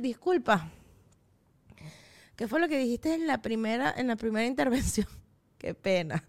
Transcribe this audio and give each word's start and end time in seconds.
Disculpa. 0.00 0.70
¿Qué 2.36 2.48
fue 2.48 2.58
lo 2.58 2.68
que 2.68 2.78
dijiste 2.78 3.14
en 3.14 3.26
la 3.26 3.42
primera, 3.42 3.92
en 3.96 4.06
la 4.08 4.16
primera 4.16 4.46
intervención? 4.46 5.06
Qué 5.58 5.74
pena. 5.74 6.24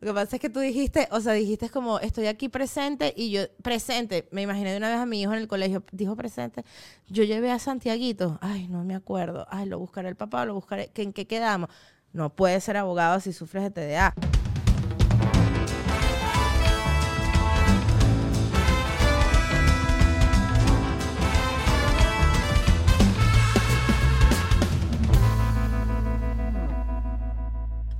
Lo 0.00 0.08
que 0.08 0.14
pasa 0.14 0.36
es 0.36 0.42
que 0.42 0.50
tú 0.50 0.58
dijiste, 0.58 1.06
o 1.12 1.20
sea, 1.20 1.34
dijiste 1.34 1.70
como, 1.70 2.00
estoy 2.00 2.26
aquí 2.26 2.48
presente 2.48 3.14
y 3.16 3.30
yo, 3.30 3.42
presente, 3.62 4.28
me 4.32 4.42
imaginé 4.42 4.72
de 4.72 4.78
una 4.78 4.88
vez 4.88 4.98
a 4.98 5.06
mi 5.06 5.22
hijo 5.22 5.32
en 5.32 5.38
el 5.38 5.46
colegio, 5.46 5.84
dijo 5.92 6.16
presente, 6.16 6.64
yo 7.06 7.22
llevé 7.22 7.52
a 7.52 7.60
Santiaguito, 7.60 8.40
ay, 8.42 8.66
no 8.66 8.82
me 8.82 8.96
acuerdo, 8.96 9.46
ay, 9.50 9.66
lo 9.66 9.78
buscaré 9.78 10.08
el 10.08 10.16
papá, 10.16 10.44
lo 10.46 10.54
buscaré, 10.54 10.90
¿en 10.96 11.12
qué 11.12 11.28
quedamos? 11.28 11.70
No 12.12 12.34
puede 12.34 12.60
ser 12.60 12.76
abogado 12.76 13.20
si 13.20 13.32
sufres 13.32 13.62
de 13.62 13.70
TDA. 13.70 14.14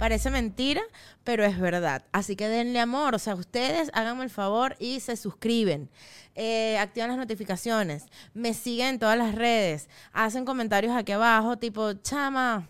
Parece 0.02 0.30
mentira, 0.30 0.82
pero 1.22 1.44
es 1.44 1.60
verdad. 1.60 2.04
Así 2.10 2.34
que 2.34 2.48
denle 2.48 2.80
amor. 2.80 3.14
O 3.14 3.20
sea, 3.20 3.36
ustedes 3.36 3.88
háganme 3.94 4.24
el 4.24 4.30
favor 4.30 4.74
y 4.80 4.98
se 4.98 5.16
suscriben. 5.16 5.90
Eh, 6.34 6.76
activan 6.78 7.10
las 7.10 7.18
notificaciones. 7.18 8.06
Me 8.34 8.52
siguen 8.52 8.88
en 8.88 8.98
todas 8.98 9.16
las 9.16 9.32
redes. 9.32 9.88
Hacen 10.12 10.44
comentarios 10.44 10.92
aquí 10.96 11.12
abajo, 11.12 11.56
tipo, 11.56 11.92
chama, 11.92 12.68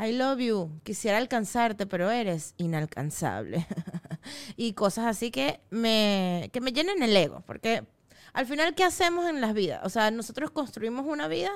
I 0.00 0.12
love 0.12 0.38
you. 0.38 0.70
Quisiera 0.84 1.18
alcanzarte, 1.18 1.84
pero 1.84 2.12
eres 2.12 2.54
inalcanzable. 2.58 3.66
y 4.56 4.74
cosas 4.74 5.06
así 5.06 5.32
que 5.32 5.58
me, 5.70 6.48
que 6.52 6.60
me 6.60 6.70
llenen 6.70 7.02
el 7.02 7.16
ego. 7.16 7.42
Porque 7.44 7.88
al 8.32 8.46
final, 8.46 8.76
¿qué 8.76 8.84
hacemos 8.84 9.28
en 9.28 9.40
las 9.40 9.52
vidas? 9.52 9.80
O 9.82 9.88
sea, 9.88 10.12
nosotros 10.12 10.52
construimos 10.52 11.06
una 11.06 11.26
vida 11.26 11.50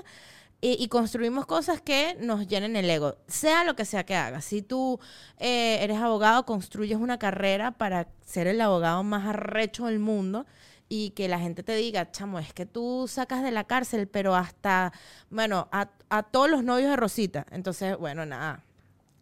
y, 0.64 0.86
construimos 0.86 1.44
cosas 1.44 1.82
que 1.82 2.16
nos 2.20 2.46
llenen 2.46 2.76
el 2.76 2.88
ego, 2.88 3.16
sea 3.26 3.64
lo 3.64 3.74
que 3.74 3.84
sea 3.84 4.04
que 4.06 4.14
hagas. 4.14 4.44
Si 4.44 4.62
tú 4.62 5.00
eh, 5.38 5.78
eres 5.82 5.98
abogado, 5.98 6.46
construyes 6.46 6.98
una 6.98 7.18
carrera 7.18 7.72
para 7.72 8.06
ser 8.24 8.46
el 8.46 8.60
abogado 8.60 9.02
más 9.02 9.26
arrecho 9.26 9.86
del 9.86 9.98
mundo 9.98 10.46
y 10.88 11.10
que 11.10 11.26
la 11.26 11.40
gente 11.40 11.64
te 11.64 11.74
diga, 11.74 12.12
chamo, 12.12 12.38
es 12.38 12.52
que 12.52 12.64
tú 12.64 13.06
sacas 13.08 13.42
de 13.42 13.50
la 13.50 13.64
cárcel, 13.64 14.06
pero 14.06 14.36
hasta, 14.36 14.92
bueno, 15.30 15.68
a, 15.72 15.90
a 16.10 16.22
todos 16.22 16.48
los 16.48 16.62
novios 16.62 16.90
de 16.90 16.96
Rosita. 16.96 17.44
Entonces, 17.50 17.98
bueno, 17.98 18.24
nada, 18.24 18.62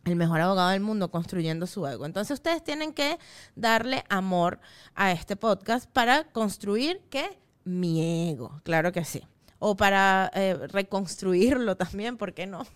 el 0.05 0.17
mejor 0.17 0.43
abogado 0.43 0.69
del 0.69 0.83
mundo 0.83 1.11
construyendo 1.11 1.67
su 1.67 1.87
ego. 1.87 2.05
Entonces 2.05 2.35
ustedes 2.35 2.63
tienen 2.63 2.93
que 2.93 3.19
darle 3.57 4.05
amor 4.11 4.61
a 4.95 5.11
este 5.13 5.37
podcast 5.37 5.91
para 5.91 6.25
construir, 6.25 7.01
¿qué? 7.09 7.39
Mi 7.65 8.29
ego, 8.29 8.61
claro 8.63 8.93
que 8.93 9.07
sí 9.07 9.27
o 9.61 9.77
para 9.77 10.33
eh, 10.35 10.55
reconstruirlo 10.55 11.77
también, 11.77 12.17
¿por 12.17 12.35
qué 12.35 12.49
no? 12.49 12.67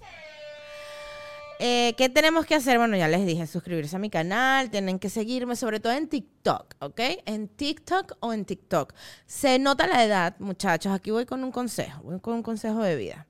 Eh, 1.61 1.95
¿Qué 1.97 2.09
tenemos 2.09 2.47
que 2.47 2.55
hacer? 2.55 2.79
Bueno, 2.79 2.97
ya 2.97 3.09
les 3.09 3.25
dije, 3.25 3.47
suscribirse 3.47 3.97
a 3.97 3.99
mi 3.99 4.11
canal, 4.11 4.71
tienen 4.71 4.99
que 4.99 5.09
seguirme, 5.09 5.57
sobre 5.57 5.81
todo 5.81 5.93
en 5.93 6.09
TikTok, 6.09 6.75
¿ok? 6.81 7.01
En 7.27 7.49
TikTok 7.49 8.17
o 8.21 8.33
en 8.33 8.45
TikTok. 8.45 8.93
Se 9.27 9.59
nota 9.59 9.87
la 9.87 10.05
edad, 10.05 10.37
muchachos. 10.41 10.93
Aquí 10.93 11.11
voy 11.11 11.27
con 11.27 11.43
un 11.45 11.53
consejo, 11.53 12.03
voy 12.03 12.21
con 12.21 12.35
un 12.35 12.43
consejo 12.43 12.83
de 12.83 12.97
vida. 12.97 13.27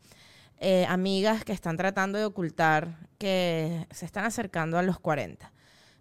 Eh, 0.59 0.87
amigas 0.89 1.45
que 1.45 1.53
están 1.53 1.77
tratando 1.77 2.19
de 2.19 2.25
ocultar 2.25 2.97
que 3.19 3.87
se 3.91 4.07
están 4.07 4.25
acercando 4.25 4.79
a 4.79 4.83
los 4.83 4.99
40. 4.99 5.53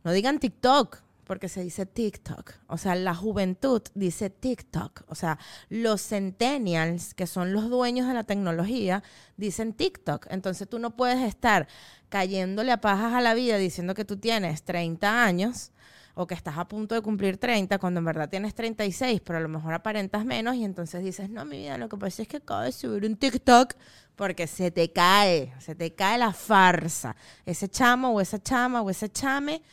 No 0.04 0.12
digan 0.12 0.40
TikTok, 0.40 1.02
porque 1.26 1.50
se 1.50 1.64
dice 1.64 1.86
TikTok. 1.86 2.54
O 2.68 2.78
sea, 2.78 2.96
la 2.96 3.16
juventud 3.16 3.82
dice 3.96 4.30
TikTok. 4.30 5.04
O 5.08 5.16
sea, 5.16 5.40
los 5.70 6.02
centennials, 6.02 7.14
que 7.14 7.28
son 7.28 7.54
los 7.54 7.70
dueños 7.70 8.08
de 8.08 8.14
la 8.14 8.24
tecnología, 8.24 9.04
dicen 9.38 9.74
TikTok. 9.74 10.28
Entonces 10.30 10.68
tú 10.68 10.80
no 10.80 10.96
puedes 10.96 11.22
estar 11.22 11.68
cayéndole 12.10 12.72
a 12.72 12.82
pajas 12.82 13.14
a 13.14 13.22
la 13.22 13.34
vida 13.34 13.58
diciendo 13.58 13.94
que 13.94 14.06
tú 14.06 14.18
tienes 14.18 14.64
30 14.64 15.24
años 15.24 15.72
o 16.16 16.28
que 16.28 16.36
estás 16.36 16.58
a 16.58 16.68
punto 16.68 16.94
de 16.94 17.02
cumplir 17.02 17.38
30 17.38 17.80
cuando 17.80 18.00
en 18.00 18.06
verdad 18.06 18.30
tienes 18.30 18.54
36, 18.54 19.22
pero 19.26 19.40
a 19.40 19.42
lo 19.42 19.50
mejor 19.50 19.74
aparentas 19.74 20.26
menos 20.26 20.56
y 20.56 20.64
entonces 20.64 21.04
dices, 21.04 21.30
no, 21.30 21.44
mi 21.46 21.58
vida, 21.58 21.78
lo 21.78 21.90
que 21.90 21.98
pasa 21.98 22.22
es 22.22 22.28
que 22.28 22.38
acabo 22.38 22.62
de 22.62 22.72
subir 22.72 23.06
un 23.06 23.16
TikTok 23.16 23.74
porque 24.16 24.46
se 24.46 24.70
te 24.70 24.92
cae, 24.92 25.54
se 25.60 25.74
te 25.74 25.96
cae 25.96 26.20
la 26.20 26.32
farsa. 26.32 27.16
Ese 27.46 27.68
chamo 27.68 28.12
o 28.12 28.22
esa 28.22 28.42
chama 28.42 28.82
o 28.82 28.90
ese 28.90 29.10
chame 29.10 29.64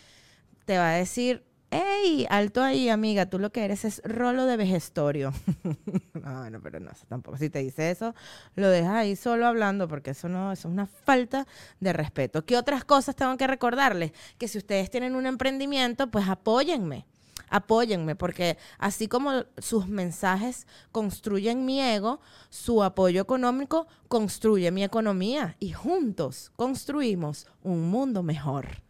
te 0.64 0.78
va 0.78 0.90
a 0.90 0.94
decir, 0.94 1.44
hey, 1.70 2.26
alto 2.28 2.62
ahí, 2.62 2.88
amiga, 2.88 3.26
tú 3.26 3.38
lo 3.38 3.50
que 3.50 3.64
eres 3.64 3.84
es 3.84 4.02
rolo 4.04 4.46
de 4.46 4.56
vejestorio. 4.56 5.32
no, 6.14 6.40
bueno, 6.40 6.60
pero 6.62 6.80
no, 6.80 6.90
tampoco. 7.08 7.38
Si 7.38 7.48
te 7.48 7.60
dice 7.60 7.90
eso, 7.90 8.14
lo 8.56 8.68
dejas 8.68 8.94
ahí 8.94 9.16
solo 9.16 9.46
hablando, 9.46 9.88
porque 9.88 10.10
eso 10.10 10.28
no, 10.28 10.52
eso 10.52 10.68
es 10.68 10.72
una 10.72 10.86
falta 10.86 11.46
de 11.78 11.92
respeto. 11.92 12.44
¿Qué 12.44 12.56
otras 12.56 12.84
cosas 12.84 13.14
tengo 13.16 13.36
que 13.36 13.46
recordarles? 13.46 14.12
Que 14.38 14.48
si 14.48 14.58
ustedes 14.58 14.90
tienen 14.90 15.14
un 15.14 15.26
emprendimiento, 15.26 16.10
pues 16.10 16.28
apóyenme. 16.28 17.06
Apóyenme, 17.52 18.14
porque 18.14 18.58
así 18.78 19.08
como 19.08 19.44
sus 19.58 19.88
mensajes 19.88 20.68
construyen 20.92 21.64
mi 21.64 21.80
ego, 21.80 22.20
su 22.48 22.84
apoyo 22.84 23.20
económico 23.20 23.88
construye 24.06 24.70
mi 24.70 24.84
economía 24.84 25.56
y 25.58 25.72
juntos 25.72 26.52
construimos 26.54 27.48
un 27.64 27.90
mundo 27.90 28.22
mejor 28.22 28.82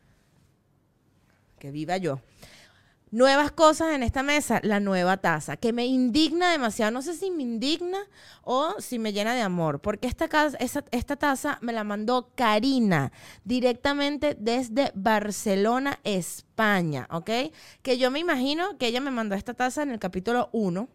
que 1.61 1.71
viva 1.71 1.97
yo. 1.99 2.21
Nuevas 3.13 3.51
cosas 3.51 3.93
en 3.93 4.05
esta 4.05 4.23
mesa, 4.23 4.61
la 4.63 4.79
nueva 4.79 5.17
taza, 5.17 5.57
que 5.57 5.73
me 5.73 5.85
indigna 5.85 6.53
demasiado. 6.53 6.93
No 6.93 7.03
sé 7.03 7.15
si 7.15 7.33
me 7.33 7.43
indigna 7.43 7.99
o 8.43 8.77
si 8.79 9.01
me 9.01 9.13
llena 9.13 9.35
de 9.35 9.43
amor, 9.43 9.81
porque 9.81 10.07
esta, 10.07 10.29
taza 11.17 11.59
me 11.61 11.73
la 11.73 11.83
mandó 11.83 12.31
Karina 12.37 13.11
directamente 13.45 14.37
desde 14.39 14.93
Barcelona, 14.95 15.99
España, 16.05 17.09
¿ok? 17.11 17.31
Que 17.83 17.99
yo 17.99 18.13
me 18.13 18.21
imagino 18.21 18.79
que 18.79 18.87
ella 18.87 19.01
me 19.01 19.11
mandó 19.11 19.35
esta 19.35 19.55
taza 19.55 19.83
en 19.83 19.91
el 19.91 19.99
capítulo 19.99 20.49
1 20.53 20.89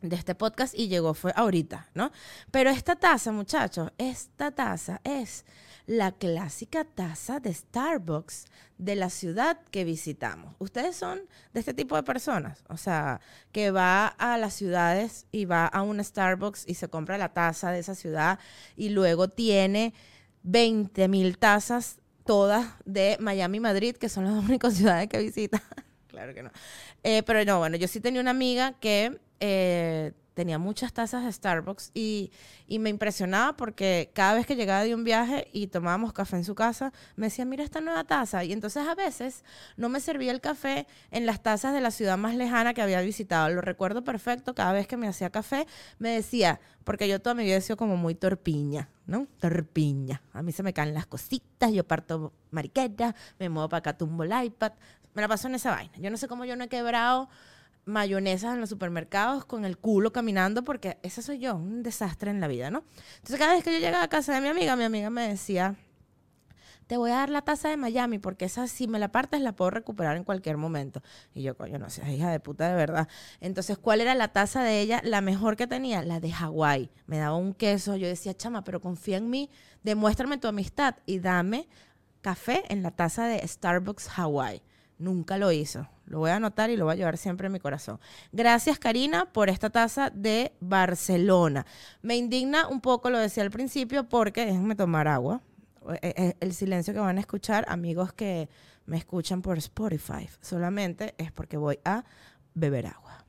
de 0.00 0.16
este 0.16 0.34
podcast 0.34 0.74
y 0.74 0.88
llegó 0.88 1.12
fue 1.12 1.34
ahorita, 1.36 1.90
¿no? 1.92 2.12
Pero 2.50 2.70
esta 2.70 2.96
taza, 2.96 3.30
muchachos, 3.30 3.92
esta 3.98 4.52
taza 4.52 5.02
es 5.04 5.44
la 5.86 6.12
clásica 6.12 6.84
taza 6.84 7.40
de 7.40 7.52
Starbucks 7.52 8.46
de 8.78 8.96
la 8.96 9.10
ciudad 9.10 9.60
que 9.70 9.84
visitamos. 9.84 10.54
Ustedes 10.58 10.96
son 10.96 11.20
de 11.52 11.60
este 11.60 11.74
tipo 11.74 11.96
de 11.96 12.02
personas, 12.02 12.64
o 12.68 12.76
sea, 12.76 13.20
que 13.52 13.70
va 13.70 14.06
a 14.06 14.38
las 14.38 14.54
ciudades 14.54 15.26
y 15.32 15.44
va 15.44 15.66
a 15.66 15.82
un 15.82 16.02
Starbucks 16.02 16.64
y 16.66 16.74
se 16.74 16.88
compra 16.88 17.18
la 17.18 17.32
taza 17.32 17.70
de 17.70 17.78
esa 17.78 17.94
ciudad 17.94 18.38
y 18.76 18.90
luego 18.90 19.28
tiene 19.28 19.94
20 20.42 21.08
mil 21.08 21.38
tazas 21.38 22.00
todas 22.24 22.66
de 22.84 23.16
Miami 23.20 23.58
y 23.58 23.60
Madrid, 23.60 23.96
que 23.96 24.08
son 24.08 24.24
las 24.24 24.44
únicas 24.48 24.74
ciudades 24.74 25.08
que 25.08 25.18
visita. 25.18 25.62
claro 26.08 26.34
que 26.34 26.42
no. 26.42 26.50
Eh, 27.02 27.22
pero 27.24 27.44
no, 27.44 27.58
bueno, 27.58 27.76
yo 27.76 27.88
sí 27.88 28.00
tenía 28.00 28.20
una 28.20 28.30
amiga 28.30 28.72
que 28.80 29.18
eh, 29.40 30.12
tenía 30.34 30.58
muchas 30.58 30.92
tazas 30.92 31.24
de 31.24 31.32
Starbucks 31.32 31.90
y, 31.94 32.30
me 32.68 32.90
impresionaba 32.90 33.56
porque 33.56 34.10
cada 34.14 34.34
vez 34.34 34.46
que 34.46 34.56
llegaba 34.56 34.82
de 34.82 34.94
un 34.94 35.04
viaje 35.04 35.46
y 35.52 35.66
tomábamos 35.66 36.12
café 36.12 36.36
en 36.36 36.44
su 36.44 36.54
casa, 36.54 36.92
me 37.16 37.26
decía, 37.26 37.44
mira 37.44 37.62
esta 37.62 37.80
nueva 37.80 38.02
taza. 38.04 38.42
Y 38.44 38.52
entonces 38.52 38.86
a 38.88 38.94
veces 38.94 39.44
no 39.76 39.88
me 39.88 40.00
servía 40.00 40.32
el 40.32 40.40
café 40.40 40.86
en 41.10 41.26
las 41.26 41.42
tazas 41.42 41.74
de 41.74 41.80
la 41.80 41.90
ciudad 41.90 42.16
más 42.16 42.34
lejana 42.34 42.74
que 42.74 42.82
había 42.82 43.00
visitado. 43.02 43.50
Lo 43.50 43.60
recuerdo 43.60 44.02
perfecto, 44.04 44.54
cada 44.54 44.72
vez 44.72 44.86
que 44.86 44.96
me 44.96 45.06
hacía 45.06 45.30
café, 45.30 45.66
me 45.98 46.08
decía, 46.08 46.60
porque 46.84 47.06
yo 47.08 47.20
toda 47.20 47.34
mi 47.34 47.44
vida 47.44 47.56
he 47.56 47.60
sido 47.60 47.76
como 47.76 47.96
muy 47.96 48.14
torpiña, 48.14 48.88
¿no? 49.06 49.26
Torpiña. 49.38 50.22
A 50.32 50.42
mí 50.42 50.50
se 50.52 50.62
me 50.62 50.72
caen 50.72 50.94
las 50.94 51.06
cositas, 51.06 51.72
yo 51.72 51.84
parto 51.84 52.32
mariqueta, 52.50 53.14
me 53.38 53.48
muevo 53.48 53.68
para 53.68 53.78
acá, 53.78 53.96
tumbo 53.96 54.24
el 54.24 54.44
iPad. 54.44 54.72
Me 55.14 55.20
la 55.20 55.28
paso 55.28 55.46
en 55.46 55.56
esa 55.56 55.70
vaina. 55.72 55.92
Yo 55.98 56.10
no 56.10 56.16
sé 56.16 56.26
cómo 56.26 56.46
yo 56.46 56.56
no 56.56 56.64
he 56.64 56.68
quebrado 56.68 57.28
mayonesas 57.84 58.54
en 58.54 58.60
los 58.60 58.68
supermercados 58.68 59.44
con 59.44 59.64
el 59.64 59.78
culo 59.78 60.12
caminando 60.12 60.62
porque 60.62 60.98
ese 61.02 61.22
soy 61.22 61.38
yo, 61.38 61.56
un 61.56 61.82
desastre 61.82 62.30
en 62.30 62.40
la 62.40 62.48
vida, 62.48 62.70
¿no? 62.70 62.84
Entonces 63.16 63.38
cada 63.38 63.54
vez 63.54 63.64
que 63.64 63.72
yo 63.72 63.78
llegaba 63.78 64.04
a 64.04 64.08
casa 64.08 64.34
de 64.34 64.40
mi 64.40 64.48
amiga, 64.48 64.76
mi 64.76 64.84
amiga 64.84 65.10
me 65.10 65.28
decía, 65.28 65.76
te 66.86 66.96
voy 66.96 67.10
a 67.10 67.16
dar 67.16 67.30
la 67.30 67.42
taza 67.42 67.68
de 67.68 67.76
Miami 67.76 68.18
porque 68.18 68.44
esa 68.44 68.66
si 68.66 68.86
me 68.86 68.98
la 68.98 69.10
partes 69.10 69.40
la 69.40 69.56
puedo 69.56 69.70
recuperar 69.70 70.16
en 70.16 70.24
cualquier 70.24 70.58
momento. 70.58 71.02
Y 71.34 71.42
yo, 71.42 71.56
coño, 71.56 71.78
no 71.78 71.90
sé, 71.90 72.12
hija 72.12 72.30
de 72.30 72.38
puta 72.38 72.68
de 72.68 72.74
verdad. 72.74 73.08
Entonces, 73.40 73.78
¿cuál 73.78 74.00
era 74.00 74.14
la 74.14 74.28
taza 74.28 74.62
de 74.62 74.80
ella? 74.80 75.00
La 75.02 75.20
mejor 75.20 75.56
que 75.56 75.66
tenía, 75.66 76.02
la 76.02 76.20
de 76.20 76.30
Hawái. 76.30 76.90
Me 77.06 77.18
daba 77.18 77.36
un 77.36 77.54
queso, 77.54 77.96
yo 77.96 78.06
decía, 78.06 78.36
chama, 78.36 78.62
pero 78.62 78.80
confía 78.80 79.16
en 79.16 79.30
mí, 79.30 79.50
demuéstrame 79.82 80.38
tu 80.38 80.48
amistad 80.48 80.96
y 81.06 81.18
dame 81.18 81.68
café 82.20 82.62
en 82.68 82.82
la 82.82 82.90
taza 82.90 83.26
de 83.26 83.46
Starbucks 83.46 84.08
Hawái. 84.08 84.62
Nunca 84.98 85.38
lo 85.38 85.50
hizo. 85.50 85.88
Lo 86.12 86.18
voy 86.18 86.28
a 86.28 86.36
anotar 86.36 86.68
y 86.68 86.76
lo 86.76 86.84
voy 86.84 86.92
a 86.92 86.96
llevar 86.96 87.16
siempre 87.16 87.46
en 87.46 87.54
mi 87.54 87.58
corazón. 87.58 87.98
Gracias, 88.32 88.78
Karina, 88.78 89.32
por 89.32 89.48
esta 89.48 89.70
taza 89.70 90.10
de 90.10 90.52
Barcelona. 90.60 91.64
Me 92.02 92.16
indigna 92.16 92.68
un 92.68 92.82
poco, 92.82 93.08
lo 93.08 93.18
decía 93.18 93.42
al 93.42 93.50
principio, 93.50 94.06
porque 94.06 94.44
déjenme 94.44 94.74
tomar 94.74 95.08
agua. 95.08 95.40
Eh, 96.02 96.12
eh, 96.14 96.34
el 96.40 96.52
silencio 96.52 96.92
que 96.92 97.00
van 97.00 97.16
a 97.16 97.20
escuchar, 97.20 97.64
amigos 97.66 98.12
que 98.12 98.50
me 98.84 98.98
escuchan 98.98 99.40
por 99.40 99.56
Spotify, 99.56 100.28
solamente 100.42 101.14
es 101.16 101.32
porque 101.32 101.56
voy 101.56 101.78
a 101.82 102.04
beber 102.52 102.88
agua. 102.88 103.24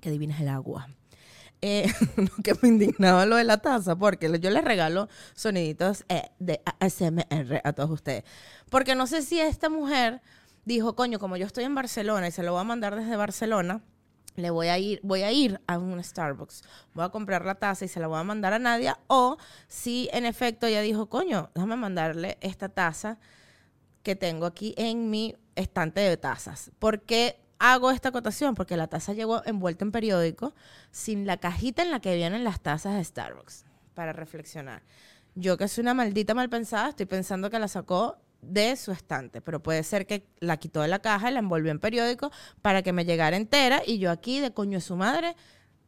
Qué 0.00 0.10
divina 0.10 0.34
es 0.34 0.40
el 0.40 0.48
agua. 0.48 0.88
Eh, 1.64 1.86
que 2.42 2.54
me 2.60 2.68
indignaba 2.68 3.24
lo 3.24 3.36
de 3.36 3.44
la 3.44 3.58
taza, 3.58 3.94
porque 3.94 4.26
yo 4.40 4.50
les 4.50 4.64
regalo 4.64 5.08
soniditos 5.34 6.04
eh, 6.08 6.30
de 6.40 6.60
ASMR 6.80 7.60
a 7.62 7.72
todos 7.72 7.90
ustedes. 7.90 8.24
Porque 8.68 8.96
no 8.96 9.06
sé 9.06 9.22
si 9.22 9.38
esta 9.38 9.68
mujer 9.68 10.20
dijo, 10.64 10.96
coño, 10.96 11.20
como 11.20 11.36
yo 11.36 11.46
estoy 11.46 11.62
en 11.62 11.76
Barcelona 11.76 12.26
y 12.26 12.32
se 12.32 12.42
lo 12.42 12.52
voy 12.52 12.62
a 12.62 12.64
mandar 12.64 12.96
desde 12.96 13.14
Barcelona, 13.14 13.80
le 14.34 14.50
voy 14.50 14.68
a 14.68 14.78
ir, 14.78 14.98
voy 15.04 15.22
a 15.22 15.30
ir 15.30 15.60
a 15.68 15.78
un 15.78 16.02
Starbucks, 16.02 16.62
voy 16.94 17.04
a 17.04 17.10
comprar 17.10 17.44
la 17.44 17.54
taza 17.54 17.84
y 17.84 17.88
se 17.88 18.00
la 18.00 18.08
voy 18.08 18.18
a 18.18 18.24
mandar 18.24 18.52
a 18.54 18.58
Nadia, 18.58 18.98
o 19.06 19.36
si 19.68 20.08
en 20.12 20.24
efecto 20.26 20.66
ella 20.66 20.80
dijo, 20.80 21.08
coño, 21.08 21.50
déjame 21.54 21.76
mandarle 21.76 22.38
esta 22.40 22.70
taza 22.70 23.18
que 24.02 24.16
tengo 24.16 24.46
aquí 24.46 24.74
en 24.76 25.10
mi 25.10 25.36
estante 25.54 26.00
de 26.00 26.16
tazas. 26.16 26.72
Porque 26.80 27.38
hago 27.62 27.92
esta 27.92 28.08
acotación? 28.08 28.56
Porque 28.56 28.76
la 28.76 28.88
taza 28.88 29.12
llegó 29.12 29.42
envuelta 29.46 29.84
en 29.84 29.92
periódico 29.92 30.52
sin 30.90 31.26
la 31.26 31.36
cajita 31.36 31.82
en 31.82 31.92
la 31.92 32.00
que 32.00 32.16
vienen 32.16 32.42
las 32.42 32.60
tazas 32.60 32.96
de 32.96 33.04
Starbucks, 33.04 33.64
para 33.94 34.12
reflexionar. 34.12 34.82
Yo 35.36 35.56
que 35.56 35.68
soy 35.68 35.82
una 35.82 35.94
maldita 35.94 36.34
mal 36.34 36.50
pensada, 36.50 36.88
estoy 36.88 37.06
pensando 37.06 37.50
que 37.50 37.60
la 37.60 37.68
sacó 37.68 38.18
de 38.42 38.76
su 38.76 38.90
estante, 38.90 39.40
pero 39.40 39.62
puede 39.62 39.84
ser 39.84 40.06
que 40.06 40.26
la 40.40 40.56
quitó 40.56 40.82
de 40.82 40.88
la 40.88 40.98
caja 40.98 41.30
y 41.30 41.34
la 41.34 41.38
envolvió 41.38 41.70
en 41.70 41.78
periódico 41.78 42.32
para 42.60 42.82
que 42.82 42.92
me 42.92 43.04
llegara 43.04 43.36
entera 43.36 43.82
y 43.86 43.98
yo 43.98 44.10
aquí 44.10 44.40
de 44.40 44.52
coño 44.52 44.78
de 44.78 44.80
su 44.80 44.96
madre 44.96 45.36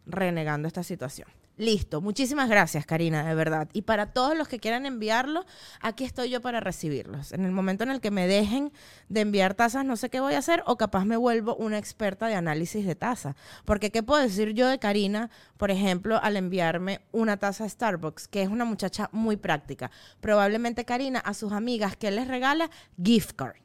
renegando 0.07 0.69
esta 0.69 0.85
situación. 0.85 1.29
Listo, 1.57 2.01
muchísimas 2.01 2.49
gracias 2.49 2.85
Karina, 2.85 3.23
de 3.23 3.33
verdad. 3.37 3.69
Y 3.73 3.83
para 3.83 4.13
todos 4.13 4.37
los 4.37 4.49
que 4.49 4.59
quieran 4.59 4.87
enviarlo, 4.87 5.47
aquí 5.81 6.03
estoy 6.03 6.29
yo 6.29 6.41
para 6.41 6.59
recibirlos. 6.59 7.31
En 7.31 7.45
el 7.45 7.53
momento 7.53 7.85
en 7.85 7.91
el 7.91 8.01
que 8.01 8.11
me 8.11 8.27
dejen 8.27 8.73
de 9.09 9.21
enviar 9.21 9.55
tazas, 9.55 9.85
no 9.85 9.97
sé 9.97 10.11
qué 10.11 10.19
voy 10.19 10.35
a 10.35 10.39
hacer 10.39 10.65
o 10.67 10.77
capaz 10.77 11.05
me 11.05 11.17
vuelvo 11.17 11.55
una 11.55 11.79
experta 11.79 12.27
de 12.27 12.35
análisis 12.35 12.85
de 12.85 12.97
taza. 12.97 13.37
Porque 13.65 13.93
¿qué 13.93 14.03
puedo 14.03 14.21
decir 14.21 14.51
yo 14.55 14.67
de 14.67 14.81
Karina, 14.81 15.31
por 15.57 15.71
ejemplo, 15.71 16.19
al 16.21 16.37
enviarme 16.37 17.03
una 17.13 17.37
taza 17.37 17.69
Starbucks, 17.69 18.27
que 18.27 18.43
es 18.43 18.49
una 18.49 18.65
muchacha 18.65 19.09
muy 19.13 19.37
práctica? 19.37 19.93
Probablemente 20.21 20.85
Karina 20.85 21.21
a 21.21 21.35
sus 21.35 21.53
amigas 21.53 21.97
que 21.97 22.11
les 22.11 22.27
regala 22.27 22.69
gift 23.01 23.37
card. 23.37 23.59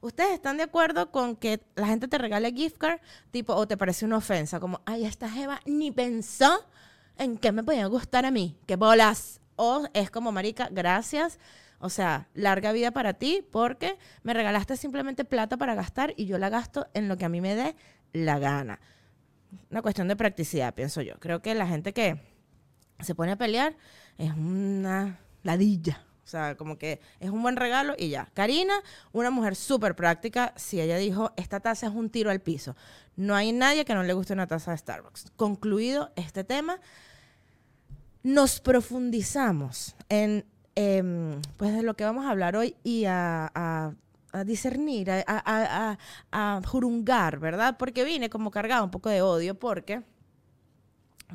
¿Ustedes 0.00 0.32
están 0.32 0.56
de 0.56 0.64
acuerdo 0.64 1.12
con 1.12 1.36
que 1.36 1.60
la 1.76 1.86
gente 1.86 2.08
te 2.08 2.18
regale 2.18 2.52
gift 2.52 2.76
card? 2.78 2.98
Tipo, 3.30 3.54
o 3.54 3.68
te 3.68 3.76
parece 3.76 4.04
una 4.04 4.16
ofensa, 4.16 4.58
como, 4.58 4.80
ay, 4.84 5.04
esta 5.04 5.30
Jeva 5.30 5.60
ni 5.64 5.92
pensó 5.92 6.66
en 7.18 7.38
qué 7.38 7.52
me 7.52 7.62
podía 7.62 7.86
gustar 7.86 8.26
a 8.26 8.30
mí, 8.30 8.56
qué 8.66 8.76
bolas. 8.76 9.40
O 9.56 9.86
es 9.94 10.10
como, 10.10 10.32
marica, 10.32 10.68
gracias. 10.70 11.38
O 11.78 11.90
sea, 11.90 12.28
larga 12.34 12.72
vida 12.72 12.90
para 12.90 13.14
ti 13.14 13.44
porque 13.50 13.98
me 14.22 14.34
regalaste 14.34 14.76
simplemente 14.76 15.24
plata 15.24 15.56
para 15.56 15.74
gastar 15.74 16.14
y 16.16 16.26
yo 16.26 16.38
la 16.38 16.48
gasto 16.48 16.86
en 16.94 17.08
lo 17.08 17.16
que 17.16 17.24
a 17.24 17.28
mí 17.28 17.40
me 17.40 17.54
dé 17.54 17.76
la 18.12 18.38
gana. 18.38 18.80
Una 19.70 19.82
cuestión 19.82 20.08
de 20.08 20.16
practicidad, 20.16 20.74
pienso 20.74 21.02
yo. 21.02 21.18
Creo 21.18 21.42
que 21.42 21.54
la 21.54 21.66
gente 21.66 21.92
que 21.92 22.20
se 23.00 23.14
pone 23.14 23.32
a 23.32 23.36
pelear 23.36 23.76
es 24.18 24.32
una 24.32 25.20
ladilla. 25.42 26.02
O 26.26 26.28
sea, 26.28 26.56
como 26.56 26.76
que 26.76 27.00
es 27.20 27.30
un 27.30 27.40
buen 27.40 27.54
regalo 27.54 27.94
y 27.96 28.08
ya. 28.08 28.28
Karina, 28.34 28.74
una 29.12 29.30
mujer 29.30 29.54
súper 29.54 29.94
práctica, 29.94 30.52
si 30.56 30.80
ella 30.80 30.96
dijo, 30.96 31.32
esta 31.36 31.60
taza 31.60 31.86
es 31.86 31.92
un 31.92 32.10
tiro 32.10 32.32
al 32.32 32.40
piso. 32.40 32.74
No 33.14 33.36
hay 33.36 33.52
nadie 33.52 33.84
que 33.84 33.94
no 33.94 34.02
le 34.02 34.12
guste 34.12 34.32
una 34.32 34.48
taza 34.48 34.72
de 34.72 34.78
Starbucks. 34.78 35.30
Concluido 35.36 36.10
este 36.16 36.42
tema, 36.42 36.80
nos 38.24 38.58
profundizamos 38.58 39.94
en 40.08 40.44
em, 40.74 41.40
pues 41.58 41.80
lo 41.84 41.94
que 41.94 42.02
vamos 42.02 42.26
a 42.26 42.30
hablar 42.30 42.56
hoy 42.56 42.74
y 42.82 43.04
a, 43.06 43.94
discernir, 44.44 45.12
a, 45.12 45.96
a, 46.32 46.60
jurungar, 46.66 47.38
¿verdad? 47.38 47.76
Porque 47.78 48.02
vine 48.02 48.28
como 48.30 48.50
cargado 48.50 48.82
un 48.84 48.90
poco 48.90 49.10
de 49.10 49.22
odio 49.22 49.54
porque 49.54 50.02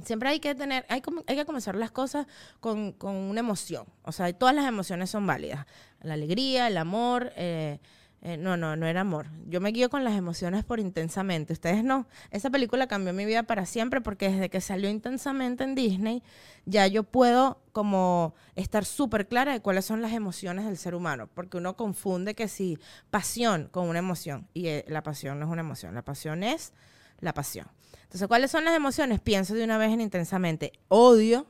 siempre 0.04 0.30
hay 0.30 0.40
que 0.40 0.56
tener, 0.56 0.86
hay, 0.90 1.02
hay 1.28 1.36
que 1.36 1.46
comenzar 1.46 1.76
las 1.76 1.92
cosas 1.92 2.28
con, 2.60 2.92
con, 2.94 3.16
una 3.16 3.40
emoción. 3.40 3.86
O 4.04 4.12
sea, 4.12 4.32
todas 4.34 4.56
las 4.56 4.66
emociones 4.66 5.10
son 5.10 5.28
válidas. 5.28 5.66
La 6.02 6.14
alegría, 6.14 6.68
el 6.68 6.78
amor, 6.78 7.32
eh, 7.36 7.80
eh, 8.24 8.38
no, 8.38 8.56
no, 8.56 8.76
no 8.76 8.86
era 8.86 9.02
amor. 9.02 9.28
Yo 9.48 9.62
me 9.62 9.72
guío 9.72 9.90
con 9.90 10.04
las 10.04 10.14
emociones 10.14 10.64
por 10.64 10.80
intensamente. 10.80 11.54
Ustedes 11.54 11.84
no. 11.84 12.08
Esa 12.30 12.50
película 12.52 12.88
cambió 12.88 13.14
mi 13.14 13.26
vida 13.26 13.44
para 13.44 13.66
siempre 13.66 14.00
porque 14.00 14.30
desde 14.30 14.50
que 14.50 14.62
salió 14.62 14.90
intensamente 14.90 15.64
en 15.64 15.74
Disney, 15.74 16.24
ya 16.66 16.86
yo 16.86 17.04
puedo 17.04 17.62
como 17.72 18.36
estar 18.56 18.86
súper 18.86 19.28
clara 19.28 19.54
de 19.54 19.62
cuáles 19.62 19.86
son 19.86 20.02
las 20.02 20.14
emociones 20.14 20.66
del 20.66 20.78
ser 20.78 20.94
humano. 20.94 21.30
Porque 21.34 21.58
uno 21.58 21.76
confunde 21.76 22.36
que 22.36 22.48
si 22.48 22.78
pasión 23.10 23.70
con 23.72 23.90
una 23.90 24.00
emoción. 24.00 24.48
Y 24.54 24.68
eh, 24.68 24.86
la 24.88 25.02
pasión 25.02 25.40
no 25.40 25.46
es 25.46 25.52
una 25.52 25.62
emoción. 25.62 25.96
La 25.96 26.04
pasión 26.04 26.44
es 26.44 26.74
la 27.20 27.34
pasión. 27.34 27.68
Entonces, 28.12 28.28
¿cuáles 28.28 28.52
son 28.52 28.66
las 28.66 28.76
emociones? 28.76 29.22
Pienso 29.22 29.54
de 29.54 29.64
una 29.64 29.78
vez 29.78 29.90
en 29.94 30.02
intensamente. 30.02 30.74
Odio, 30.90 31.48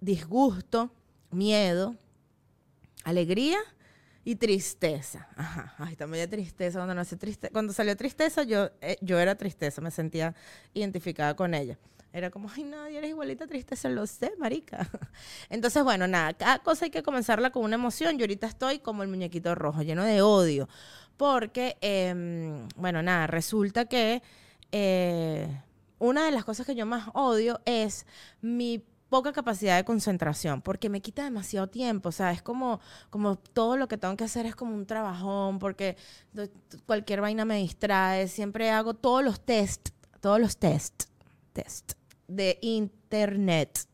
disgusto, 0.00 0.90
miedo, 1.30 1.96
alegría 3.04 3.58
y 4.24 4.36
tristeza. 4.36 5.28
Ajá. 5.36 5.74
Ay, 5.76 5.96
también 5.96 6.30
tristeza. 6.30 6.78
Cuando, 6.78 6.94
nació 6.94 7.18
triste, 7.18 7.50
cuando 7.50 7.74
salió 7.74 7.94
tristeza, 7.94 8.42
yo, 8.44 8.70
eh, 8.80 8.96
yo 9.02 9.18
era 9.18 9.34
tristeza, 9.34 9.82
me 9.82 9.90
sentía 9.90 10.34
identificada 10.72 11.36
con 11.36 11.52
ella. 11.52 11.78
Era 12.10 12.30
como, 12.30 12.50
ay, 12.56 12.64
nadie 12.64 12.96
eres 12.96 13.10
igualita 13.10 13.46
tristeza, 13.46 13.90
lo 13.90 14.06
sé, 14.06 14.32
marica. 14.38 14.88
Entonces, 15.50 15.84
bueno, 15.84 16.08
nada, 16.08 16.32
cada 16.32 16.60
cosa 16.60 16.86
hay 16.86 16.90
que 16.90 17.02
comenzarla 17.02 17.50
con 17.50 17.64
una 17.64 17.74
emoción. 17.74 18.16
Yo 18.16 18.22
ahorita 18.22 18.46
estoy 18.46 18.78
como 18.78 19.02
el 19.02 19.10
muñequito 19.10 19.54
rojo, 19.54 19.82
lleno 19.82 20.04
de 20.04 20.22
odio. 20.22 20.70
Porque, 21.18 21.76
em, 21.82 22.66
bueno, 22.76 23.02
nada, 23.02 23.26
resulta 23.26 23.84
que 23.84 24.22
eh, 24.72 25.62
una 25.98 26.24
de 26.24 26.32
las 26.32 26.44
cosas 26.44 26.66
que 26.66 26.74
yo 26.74 26.86
más 26.86 27.08
odio 27.14 27.60
es 27.64 28.06
mi 28.40 28.84
poca 29.08 29.32
capacidad 29.32 29.76
de 29.76 29.84
concentración, 29.84 30.60
porque 30.60 30.88
me 30.88 31.00
quita 31.00 31.24
demasiado 31.24 31.68
tiempo, 31.68 32.10
o 32.10 32.12
sea, 32.12 32.32
es 32.32 32.42
como, 32.42 32.80
como 33.10 33.36
todo 33.36 33.76
lo 33.76 33.88
que 33.88 33.96
tengo 33.96 34.16
que 34.16 34.24
hacer 34.24 34.46
es 34.46 34.54
como 34.54 34.74
un 34.74 34.86
trabajón, 34.86 35.58
porque 35.58 35.96
cualquier 36.86 37.20
vaina 37.20 37.44
me 37.44 37.56
distrae, 37.56 38.28
siempre 38.28 38.70
hago 38.70 38.94
todos 38.94 39.24
los 39.24 39.40
test, 39.40 39.90
todos 40.20 40.40
los 40.40 40.58
test, 40.58 41.04
test 41.52 41.92
de 42.26 42.58
internet, 42.60 43.86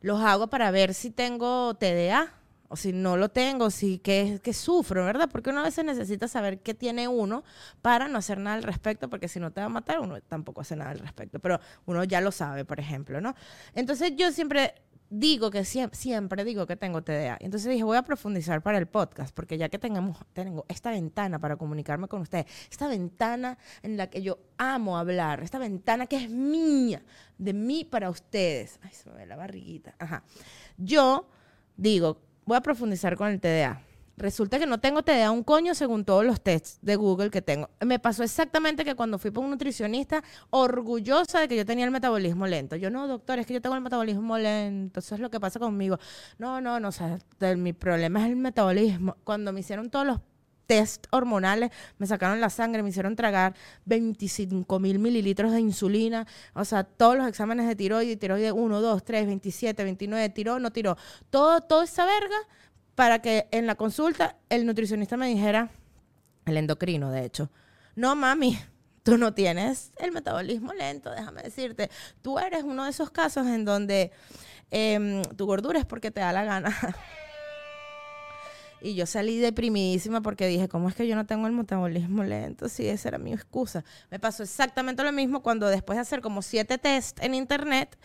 los 0.00 0.20
hago 0.20 0.48
para 0.48 0.70
ver 0.70 0.94
si 0.94 1.10
tengo 1.10 1.74
TDA, 1.74 2.34
o 2.70 2.76
si 2.76 2.92
no 2.92 3.16
lo 3.16 3.28
tengo, 3.30 3.68
si 3.68 3.98
que, 3.98 4.40
que 4.42 4.52
sufro, 4.54 5.04
¿verdad? 5.04 5.28
Porque 5.30 5.50
uno 5.50 5.58
a 5.60 5.64
veces 5.64 5.84
necesita 5.84 6.28
saber 6.28 6.60
qué 6.60 6.72
tiene 6.72 7.08
uno 7.08 7.42
para 7.82 8.06
no 8.06 8.16
hacer 8.16 8.38
nada 8.38 8.56
al 8.56 8.62
respecto, 8.62 9.10
porque 9.10 9.26
si 9.26 9.40
no 9.40 9.50
te 9.50 9.60
va 9.60 9.66
a 9.66 9.70
matar, 9.70 9.98
uno 9.98 10.20
tampoco 10.20 10.60
hace 10.60 10.76
nada 10.76 10.92
al 10.92 11.00
respecto, 11.00 11.40
pero 11.40 11.58
uno 11.86 12.04
ya 12.04 12.20
lo 12.20 12.30
sabe, 12.30 12.64
por 12.64 12.78
ejemplo, 12.78 13.20
¿no? 13.20 13.34
Entonces 13.74 14.12
yo 14.16 14.30
siempre 14.30 14.74
digo 15.10 15.50
que 15.50 15.64
siempre, 15.64 15.98
siempre 15.98 16.44
digo 16.44 16.64
que 16.68 16.76
tengo 16.76 17.02
TDA. 17.02 17.38
Entonces 17.40 17.68
dije, 17.68 17.82
voy 17.82 17.96
a 17.96 18.02
profundizar 18.02 18.62
para 18.62 18.78
el 18.78 18.86
podcast, 18.86 19.34
porque 19.34 19.58
ya 19.58 19.68
que 19.68 19.80
tengamos, 19.80 20.16
tengo 20.32 20.64
esta 20.68 20.92
ventana 20.92 21.40
para 21.40 21.56
comunicarme 21.56 22.06
con 22.06 22.20
ustedes, 22.20 22.46
esta 22.70 22.86
ventana 22.86 23.58
en 23.82 23.96
la 23.96 24.08
que 24.08 24.22
yo 24.22 24.38
amo 24.58 24.96
hablar, 24.96 25.42
esta 25.42 25.58
ventana 25.58 26.06
que 26.06 26.16
es 26.16 26.30
mía, 26.30 27.02
de 27.36 27.52
mí 27.52 27.84
para 27.84 28.08
ustedes. 28.10 28.78
Ay, 28.82 28.92
se 28.92 29.10
me 29.10 29.16
ve 29.16 29.26
la 29.26 29.34
barriguita. 29.34 29.96
Ajá. 29.98 30.22
Yo 30.78 31.28
digo, 31.76 32.29
voy 32.50 32.56
a 32.56 32.62
profundizar 32.62 33.16
con 33.16 33.28
el 33.28 33.40
TDA. 33.40 33.80
Resulta 34.16 34.58
que 34.58 34.66
no 34.66 34.80
tengo 34.80 35.02
TDA 35.02 35.30
un 35.30 35.44
coño 35.44 35.72
según 35.72 36.04
todos 36.04 36.24
los 36.24 36.42
tests 36.42 36.80
de 36.82 36.96
Google 36.96 37.30
que 37.30 37.40
tengo. 37.40 37.70
Me 37.80 38.00
pasó 38.00 38.24
exactamente 38.24 38.84
que 38.84 38.96
cuando 38.96 39.20
fui 39.20 39.30
por 39.30 39.44
un 39.44 39.50
nutricionista, 39.50 40.24
orgullosa 40.50 41.38
de 41.38 41.46
que 41.46 41.56
yo 41.56 41.64
tenía 41.64 41.84
el 41.84 41.92
metabolismo 41.92 42.48
lento. 42.48 42.74
Yo, 42.74 42.90
no, 42.90 43.06
doctor, 43.06 43.38
es 43.38 43.46
que 43.46 43.54
yo 43.54 43.62
tengo 43.62 43.76
el 43.76 43.82
metabolismo 43.82 44.36
lento. 44.36 44.98
Eso 44.98 45.14
es 45.14 45.20
lo 45.20 45.30
que 45.30 45.38
pasa 45.38 45.60
conmigo. 45.60 45.98
No, 46.38 46.60
no, 46.60 46.80
no, 46.80 46.88
o 46.88 46.92
sea, 46.92 47.18
mi 47.56 47.72
problema 47.72 48.20
es 48.24 48.30
el 48.30 48.36
metabolismo. 48.36 49.16
Cuando 49.22 49.52
me 49.52 49.60
hicieron 49.60 49.88
todos 49.88 50.04
los 50.04 50.20
test 50.70 51.08
hormonales, 51.10 51.72
me 51.98 52.06
sacaron 52.06 52.40
la 52.40 52.48
sangre, 52.48 52.84
me 52.84 52.90
hicieron 52.90 53.16
tragar 53.16 53.56
25 53.86 54.78
mil 54.78 55.00
mililitros 55.00 55.50
de 55.50 55.58
insulina, 55.58 56.28
o 56.54 56.64
sea, 56.64 56.84
todos 56.84 57.16
los 57.16 57.26
exámenes 57.26 57.66
de 57.66 57.74
tiroides, 57.74 58.16
tiroides 58.16 58.52
1, 58.52 58.80
2, 58.80 59.04
3, 59.04 59.26
27, 59.26 59.82
29, 59.82 60.28
tiró, 60.28 60.60
no 60.60 60.70
tiró, 60.70 60.96
todo, 61.28 61.60
toda 61.60 61.82
esa 61.82 62.04
verga 62.04 62.36
para 62.94 63.20
que 63.20 63.48
en 63.50 63.66
la 63.66 63.74
consulta 63.74 64.36
el 64.48 64.64
nutricionista 64.64 65.16
me 65.16 65.26
dijera, 65.26 65.70
el 66.46 66.56
endocrino 66.56 67.10
de 67.10 67.24
hecho, 67.24 67.50
no 67.96 68.14
mami, 68.14 68.56
tú 69.02 69.18
no 69.18 69.34
tienes 69.34 69.90
el 69.96 70.12
metabolismo 70.12 70.72
lento, 70.72 71.10
déjame 71.10 71.42
decirte, 71.42 71.90
tú 72.22 72.38
eres 72.38 72.62
uno 72.62 72.84
de 72.84 72.90
esos 72.90 73.10
casos 73.10 73.48
en 73.48 73.64
donde 73.64 74.12
em, 74.70 75.20
tu 75.36 75.46
gordura 75.46 75.80
es 75.80 75.84
porque 75.84 76.12
te 76.12 76.20
da 76.20 76.32
la 76.32 76.44
gana. 76.44 76.72
Y 78.82 78.94
yo 78.94 79.06
salí 79.06 79.38
deprimidísima 79.38 80.22
porque 80.22 80.46
dije, 80.46 80.68
¿cómo 80.68 80.88
es 80.88 80.94
que 80.94 81.06
yo 81.06 81.14
no 81.16 81.26
tengo 81.26 81.46
el 81.46 81.52
metabolismo 81.52 82.24
lento? 82.24 82.68
Sí, 82.68 82.86
esa 82.88 83.08
era 83.08 83.18
mi 83.18 83.32
excusa. 83.32 83.84
Me 84.10 84.18
pasó 84.18 84.42
exactamente 84.42 85.02
lo 85.02 85.12
mismo 85.12 85.42
cuando 85.42 85.68
después 85.68 85.96
de 85.96 86.02
hacer 86.02 86.20
como 86.20 86.42
siete 86.42 86.78
test 86.78 87.22
en 87.22 87.34
internet, 87.34 87.98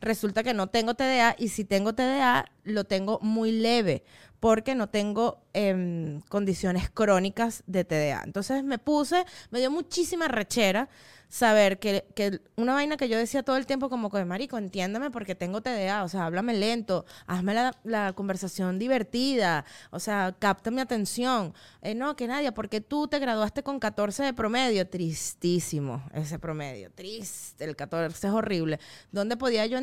resulta 0.00 0.42
que 0.42 0.54
no 0.54 0.68
tengo 0.68 0.94
TDA 0.94 1.36
y 1.38 1.48
si 1.48 1.64
tengo 1.64 1.94
TDA 1.94 2.46
lo 2.64 2.84
tengo 2.84 3.18
muy 3.22 3.52
leve 3.52 4.02
porque 4.40 4.74
no 4.74 4.88
tengo 4.88 5.42
em, 5.52 6.20
condiciones 6.22 6.90
crónicas 6.90 7.62
de 7.66 7.84
TDA. 7.84 8.22
Entonces 8.24 8.64
me 8.64 8.78
puse, 8.78 9.24
me 9.50 9.58
dio 9.60 9.70
muchísima 9.70 10.28
rechera 10.28 10.88
saber 11.30 11.78
que, 11.78 12.04
que, 12.14 12.40
una 12.56 12.74
vaina 12.74 12.96
que 12.96 13.08
yo 13.08 13.16
decía 13.16 13.44
todo 13.44 13.56
el 13.56 13.64
tiempo 13.64 13.88
como 13.88 14.10
que, 14.10 14.24
marico, 14.24 14.58
entiéndame 14.58 15.10
porque 15.10 15.36
tengo 15.36 15.62
TDA, 15.62 16.02
o 16.02 16.08
sea, 16.08 16.26
háblame 16.26 16.54
lento, 16.54 17.06
hazme 17.26 17.54
la, 17.54 17.74
la 17.84 18.12
conversación 18.14 18.78
divertida, 18.80 19.64
o 19.90 20.00
sea, 20.00 20.34
capta 20.38 20.72
mi 20.72 20.80
atención. 20.80 21.54
Eh, 21.82 21.94
no, 21.94 22.16
que 22.16 22.26
nadie, 22.26 22.50
porque 22.50 22.80
tú 22.80 23.06
te 23.06 23.20
graduaste 23.20 23.62
con 23.62 23.78
14 23.78 24.24
de 24.24 24.34
promedio, 24.34 24.88
tristísimo 24.88 26.02
ese 26.12 26.38
promedio, 26.40 26.90
triste, 26.90 27.64
el 27.64 27.76
14 27.76 28.26
es 28.26 28.32
horrible. 28.32 28.80
¿Dónde 29.12 29.36
podía 29.36 29.64
yo 29.66 29.78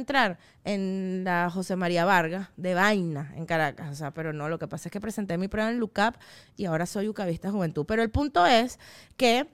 En 0.63 1.23
la 1.23 1.49
José 1.49 1.75
María 1.75 2.05
Vargas, 2.05 2.49
de 2.57 2.73
vaina, 2.73 3.33
en 3.35 3.45
Caracas, 3.45 3.91
o 3.91 3.95
sea, 3.95 4.11
pero 4.11 4.33
no, 4.33 4.49
lo 4.49 4.59
que 4.59 4.67
pasa 4.67 4.89
es 4.89 4.91
que 4.91 5.01
presenté 5.01 5.37
mi 5.37 5.47
prueba 5.47 5.69
en 5.69 5.79
LUCAP 5.79 6.15
y 6.55 6.65
ahora 6.65 6.85
soy 6.85 7.07
ucavista 7.07 7.51
juventud. 7.51 7.85
Pero 7.85 8.03
el 8.03 8.09
punto 8.09 8.45
es 8.45 8.79
que 9.17 9.47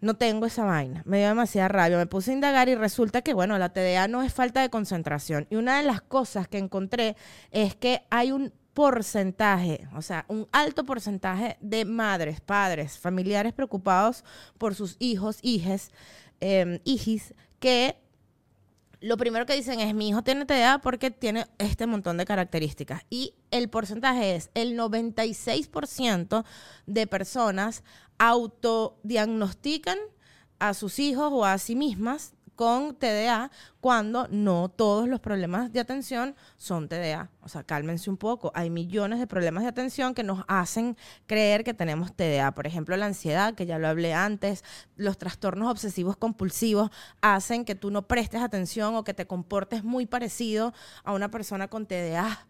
no 0.00 0.14
tengo 0.14 0.46
esa 0.46 0.64
vaina. 0.64 1.02
Me 1.04 1.18
dio 1.18 1.28
demasiada 1.28 1.68
rabia. 1.68 1.96
Me 1.96 2.06
puse 2.06 2.30
a 2.30 2.34
indagar 2.34 2.68
y 2.68 2.74
resulta 2.74 3.22
que, 3.22 3.34
bueno, 3.34 3.58
la 3.58 3.70
TDA 3.70 4.08
no 4.08 4.22
es 4.22 4.32
falta 4.32 4.60
de 4.60 4.70
concentración. 4.70 5.46
Y 5.50 5.56
una 5.56 5.78
de 5.78 5.84
las 5.84 6.00
cosas 6.00 6.48
que 6.48 6.58
encontré 6.58 7.16
es 7.50 7.74
que 7.74 8.02
hay 8.10 8.32
un 8.32 8.52
porcentaje, 8.74 9.88
o 9.96 10.02
sea, 10.02 10.26
un 10.28 10.48
alto 10.52 10.84
porcentaje 10.84 11.56
de 11.60 11.86
madres, 11.86 12.42
padres, 12.42 12.98
familiares 12.98 13.54
preocupados 13.54 14.22
por 14.58 14.74
sus 14.74 14.96
hijos, 14.98 15.38
hijes, 15.40 15.92
eh, 16.40 16.80
hijis, 16.84 17.34
que 17.58 17.96
lo 19.00 19.16
primero 19.16 19.46
que 19.46 19.54
dicen 19.54 19.80
es, 19.80 19.94
mi 19.94 20.08
hijo 20.08 20.22
tiene 20.22 20.46
TDA 20.46 20.80
porque 20.80 21.10
tiene 21.10 21.46
este 21.58 21.86
montón 21.86 22.16
de 22.16 22.24
características. 22.24 23.02
Y 23.10 23.34
el 23.50 23.68
porcentaje 23.68 24.36
es, 24.36 24.50
el 24.54 24.78
96% 24.78 26.44
de 26.86 27.06
personas 27.06 27.82
autodiagnostican 28.18 29.98
a 30.58 30.72
sus 30.74 30.98
hijos 30.98 31.30
o 31.32 31.44
a 31.44 31.58
sí 31.58 31.76
mismas 31.76 32.35
con 32.56 32.96
TDA 32.96 33.50
cuando 33.80 34.26
no 34.28 34.68
todos 34.68 35.06
los 35.06 35.20
problemas 35.20 35.72
de 35.72 35.78
atención 35.78 36.34
son 36.56 36.88
TDA. 36.88 37.30
O 37.42 37.48
sea, 37.48 37.62
cálmense 37.62 38.10
un 38.10 38.16
poco. 38.16 38.50
Hay 38.54 38.70
millones 38.70 39.20
de 39.20 39.26
problemas 39.26 39.62
de 39.62 39.68
atención 39.68 40.14
que 40.14 40.24
nos 40.24 40.42
hacen 40.48 40.96
creer 41.26 41.62
que 41.62 41.74
tenemos 41.74 42.16
TDA. 42.16 42.52
Por 42.52 42.66
ejemplo, 42.66 42.96
la 42.96 43.06
ansiedad, 43.06 43.54
que 43.54 43.66
ya 43.66 43.78
lo 43.78 43.86
hablé 43.86 44.14
antes, 44.14 44.64
los 44.96 45.18
trastornos 45.18 45.70
obsesivos 45.70 46.16
compulsivos 46.16 46.90
hacen 47.20 47.64
que 47.64 47.74
tú 47.74 47.90
no 47.90 48.08
prestes 48.08 48.40
atención 48.40 48.96
o 48.96 49.04
que 49.04 49.14
te 49.14 49.26
comportes 49.26 49.84
muy 49.84 50.06
parecido 50.06 50.72
a 51.04 51.12
una 51.12 51.30
persona 51.30 51.68
con 51.68 51.86
TDA. 51.86 52.46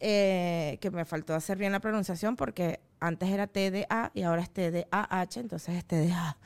Eh, 0.00 0.78
que 0.80 0.92
me 0.92 1.04
faltó 1.04 1.34
hacer 1.34 1.58
bien 1.58 1.72
la 1.72 1.80
pronunciación 1.80 2.36
porque 2.36 2.78
antes 3.00 3.30
era 3.30 3.48
TDA 3.48 4.12
y 4.14 4.22
ahora 4.22 4.42
es 4.42 4.50
TDAH, 4.50 5.40
entonces 5.40 5.74
es 5.74 5.84
TDA. 5.84 6.36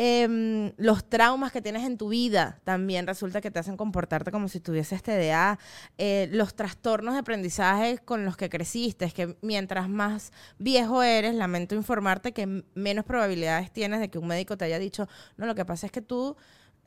Em, 0.00 0.70
los 0.76 1.10
traumas 1.10 1.50
que 1.50 1.60
tienes 1.60 1.82
en 1.82 1.98
tu 1.98 2.10
vida 2.10 2.60
también 2.62 3.08
resulta 3.08 3.40
que 3.40 3.50
te 3.50 3.58
hacen 3.58 3.76
comportarte 3.76 4.30
como 4.30 4.46
si 4.46 4.60
tuvieses 4.60 5.02
TDA. 5.02 5.58
Eh, 5.98 6.28
los 6.30 6.54
trastornos 6.54 7.14
de 7.14 7.20
aprendizaje 7.20 7.98
con 7.98 8.24
los 8.24 8.36
que 8.36 8.48
creciste, 8.48 9.06
es 9.06 9.12
que 9.12 9.36
mientras 9.42 9.88
más 9.88 10.32
viejo 10.56 11.02
eres, 11.02 11.34
lamento 11.34 11.74
informarte 11.74 12.30
que 12.30 12.62
menos 12.76 13.04
probabilidades 13.04 13.72
tienes 13.72 13.98
de 13.98 14.08
que 14.08 14.18
un 14.18 14.28
médico 14.28 14.56
te 14.56 14.66
haya 14.66 14.78
dicho, 14.78 15.08
no, 15.36 15.46
lo 15.46 15.56
que 15.56 15.64
pasa 15.64 15.86
es 15.86 15.90
que 15.90 16.00
tú 16.00 16.36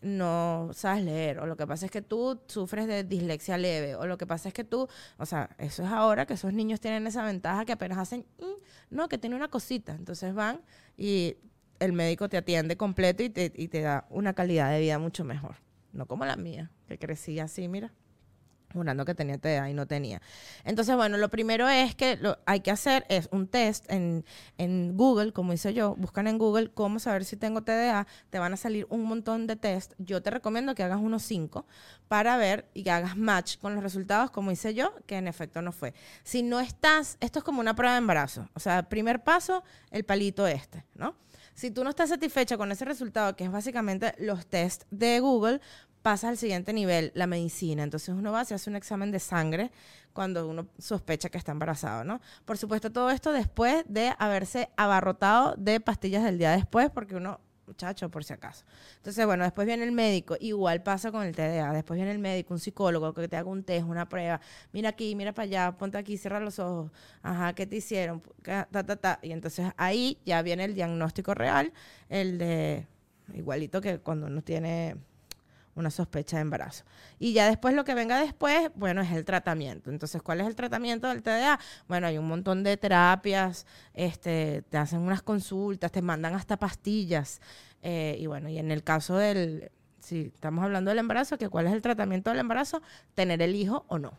no 0.02 0.70
sabes 0.74 1.04
leer, 1.04 1.40
o 1.40 1.46
lo 1.46 1.58
que 1.58 1.68
pasa 1.68 1.88
es 1.88 1.92
que 1.92 2.02
tú 2.02 2.40
sufres 2.48 2.88
de 2.88 3.04
dislexia 3.04 3.58
leve, 3.58 3.96
o 3.96 4.06
lo 4.08 4.18
que 4.18 4.26
pasa 4.26 4.48
es 4.48 4.54
que 4.54 4.64
tú, 4.64 4.88
o 5.18 5.26
sea, 5.26 5.50
eso 5.58 5.84
es 5.84 5.92
ahora 5.92 6.26
que 6.26 6.36
esos 6.36 6.54
niños 6.54 6.80
tienen 6.80 7.06
esa 7.08 7.26
ventaja 7.26 7.66
que 7.66 7.74
apenas 7.74 7.98
hacen, 7.98 8.26
mm, 8.40 8.96
no, 8.96 9.10
que 9.10 9.18
tiene 9.18 9.36
una 9.36 9.50
cosita, 9.50 9.92
entonces 9.92 10.34
van 10.34 10.62
y 10.98 11.36
el 11.82 11.94
médico 11.94 12.30
te 12.30 12.38
atiende 12.38 12.78
completo 12.78 13.24
y 13.24 13.30
te, 13.30 13.82
da 13.82 14.06
una 14.10 14.34
calidad 14.34 14.72
de 14.72 14.80
vida 14.80 15.00
mucho 15.00 15.26
mejor. 15.26 15.56
No 15.94 16.06
como 16.06 16.26
la 16.26 16.36
mía, 16.38 16.72
que 16.88 16.98
crecí 16.98 17.40
así, 17.40 17.68
mira 17.68 17.92
jurando 18.74 19.04
que 19.04 19.14
tenía 19.14 19.38
TDA 19.38 19.70
y 19.70 19.74
no 19.74 19.86
tenía. 19.86 20.22
Entonces, 20.64 20.96
bueno, 20.96 21.18
lo 21.18 21.30
primero 21.30 21.68
es 21.68 21.94
que 21.94 22.16
lo 22.16 22.40
hay 22.46 22.62
que 22.62 22.72
hacer 22.72 23.06
es 23.10 23.28
un 23.32 23.48
test 23.48 23.92
en, 23.92 24.24
en, 24.58 24.96
Google, 24.96 25.34
como 25.34 25.52
hice 25.52 25.74
yo, 25.74 25.96
buscan 25.96 26.28
en 26.28 26.38
Google 26.38 26.72
cómo 26.74 27.00
saber 27.00 27.26
si 27.26 27.36
tengo 27.36 27.64
TDA, 27.64 28.08
te 28.30 28.40
van 28.40 28.54
a 28.54 28.58
salir 28.58 28.88
un 28.90 29.04
montón 29.04 29.46
de 29.46 29.58
test. 29.58 29.94
Yo 29.98 30.22
te 30.22 30.30
recomiendo 30.30 30.74
que 30.74 30.84
hagas 30.84 31.00
unos 31.00 31.24
cinco 31.24 31.66
para 32.08 32.38
ver 32.38 32.70
y 32.74 32.84
que 32.84 32.92
hagas 32.92 33.18
match 33.18 33.58
con 33.58 33.76
los 33.76 33.84
resultados, 33.84 34.32
como 34.32 34.52
hice 34.52 34.74
yo, 34.74 34.94
que 35.06 35.18
en 35.18 35.28
efecto 35.28 35.62
no 35.62 35.72
fue. 35.74 35.94
Si 36.24 36.42
no 36.42 36.60
estás, 36.62 37.18
esto 37.20 37.40
es 37.40 37.46
como 37.46 37.60
una 37.60 37.76
prueba 37.76 37.96
de 37.96 38.00
embarazo, 38.00 38.48
o 38.54 38.60
sea, 38.62 38.84
primer 38.84 39.22
paso, 39.22 39.64
el 39.92 40.06
palito 40.06 40.48
este, 40.48 40.86
¿no? 40.96 41.16
Si 41.62 41.70
tú 41.70 41.84
no 41.84 41.92
estás 41.92 42.10
satisfecha 42.10 42.58
con 42.58 42.72
ese 42.72 42.86
resultado, 42.86 43.36
que 43.36 43.44
es 43.44 43.52
básicamente 43.52 44.16
los 44.18 44.48
test 44.48 44.86
de 44.90 45.20
Google, 45.20 45.62
pasas 46.02 46.32
al 46.32 46.38
siguiente 46.38 46.74
nivel, 46.74 47.12
la 47.14 47.28
medicina. 47.28 47.84
Entonces 47.84 48.16
uno 48.16 48.32
va, 48.32 48.44
se 48.46 48.56
hace 48.56 48.68
un 48.72 48.76
examen 48.76 49.12
de 49.12 49.20
sangre 49.20 49.70
cuando 50.12 50.48
uno 50.48 50.66
sospecha 50.80 51.30
que 51.30 51.38
está 51.38 51.52
embarazado, 51.52 52.04
¿no? 52.04 52.20
Por 52.46 52.58
supuesto, 52.58 52.92
todo 52.92 53.12
esto 53.12 53.32
después 53.32 53.84
de 53.88 54.12
haberse 54.18 54.72
abarrotado 54.76 55.54
de 55.56 55.80
pastillas 55.80 56.24
del 56.24 56.40
día 56.40 56.50
después, 56.50 56.90
porque 56.90 57.16
uno, 57.16 57.40
muchacho, 57.72 58.10
por 58.10 58.24
si 58.24 58.34
acaso. 58.34 58.66
Entonces, 58.98 59.26
bueno, 59.26 59.44
después 59.44 59.66
viene 59.66 59.84
el 59.84 59.92
médico, 59.92 60.36
igual 60.40 60.84
pasa 60.84 61.12
con 61.12 61.24
el 61.24 61.36
TDA, 61.36 61.74
después 61.74 61.98
viene 61.98 62.12
el 62.12 62.20
médico, 62.20 62.54
un 62.54 62.60
psicólogo 62.60 63.14
que 63.14 63.28
te 63.28 63.38
haga 63.38 63.50
un 63.50 63.64
test, 63.64 63.86
una 63.86 64.08
prueba, 64.10 64.42
mira 64.74 64.90
aquí, 64.90 65.16
mira 65.16 65.34
para 65.34 65.46
allá, 65.46 65.78
ponte 65.78 65.98
aquí, 65.98 66.18
cierra 66.18 66.40
los 66.40 66.60
ojos, 66.60 66.92
ajá, 67.22 67.54
¿qué 67.54 67.66
te 67.66 67.78
hicieron? 67.78 68.22
Ta, 68.44 68.68
ta, 68.70 68.96
ta. 68.96 69.20
Y 69.22 69.32
entonces 69.32 69.72
ahí 69.78 70.18
ya 70.26 70.42
viene 70.42 70.66
el 70.66 70.76
diagnóstico 70.76 71.34
real, 71.34 71.74
el 72.10 72.38
de, 72.38 72.88
igualito 73.34 73.82
que 73.82 74.00
cuando 74.00 74.28
uno 74.28 74.42
tiene 74.42 74.98
una 75.76 75.90
sospecha 75.90 76.38
de 76.38 76.42
embarazo. 76.42 76.84
Y 77.20 77.34
ya 77.34 77.48
después 77.48 77.74
lo 77.74 77.84
que 77.84 77.94
venga 77.94 78.20
después, 78.20 78.72
bueno, 78.76 79.02
es 79.02 79.12
el 79.12 79.26
tratamiento. 79.26 79.90
Entonces, 79.90 80.22
¿cuál 80.22 80.42
es 80.42 80.48
el 80.48 80.56
tratamiento 80.56 81.08
del 81.08 81.24
TDA? 81.24 81.60
Bueno, 81.88 82.08
hay 82.08 82.18
un 82.18 82.28
montón 82.28 82.64
de 82.64 82.78
terapias, 82.78 83.66
este, 83.94 84.64
te 84.70 84.78
hacen 84.78 85.00
unas 85.00 85.22
consultas, 85.22 85.92
te 85.92 86.02
mandan 86.02 86.36
hasta 86.36 86.58
pastillas. 86.58 87.42
Eh, 87.82 88.18
y 88.20 88.28
bueno, 88.28 88.50
y 88.50 88.58
en 88.58 88.72
el 88.72 88.84
caso 88.84 89.18
del, 89.18 89.72
si 90.00 90.32
estamos 90.34 90.64
hablando 90.64 90.90
del 90.90 91.00
embarazo, 91.00 91.38
que 91.38 91.50
cuál 91.50 91.68
es 91.68 91.74
el 91.74 91.82
tratamiento 91.82 92.30
del 92.30 92.40
embarazo, 92.40 92.82
tener 93.14 93.42
el 93.42 93.56
hijo 93.56 93.86
o 93.88 93.98
no. 93.98 94.14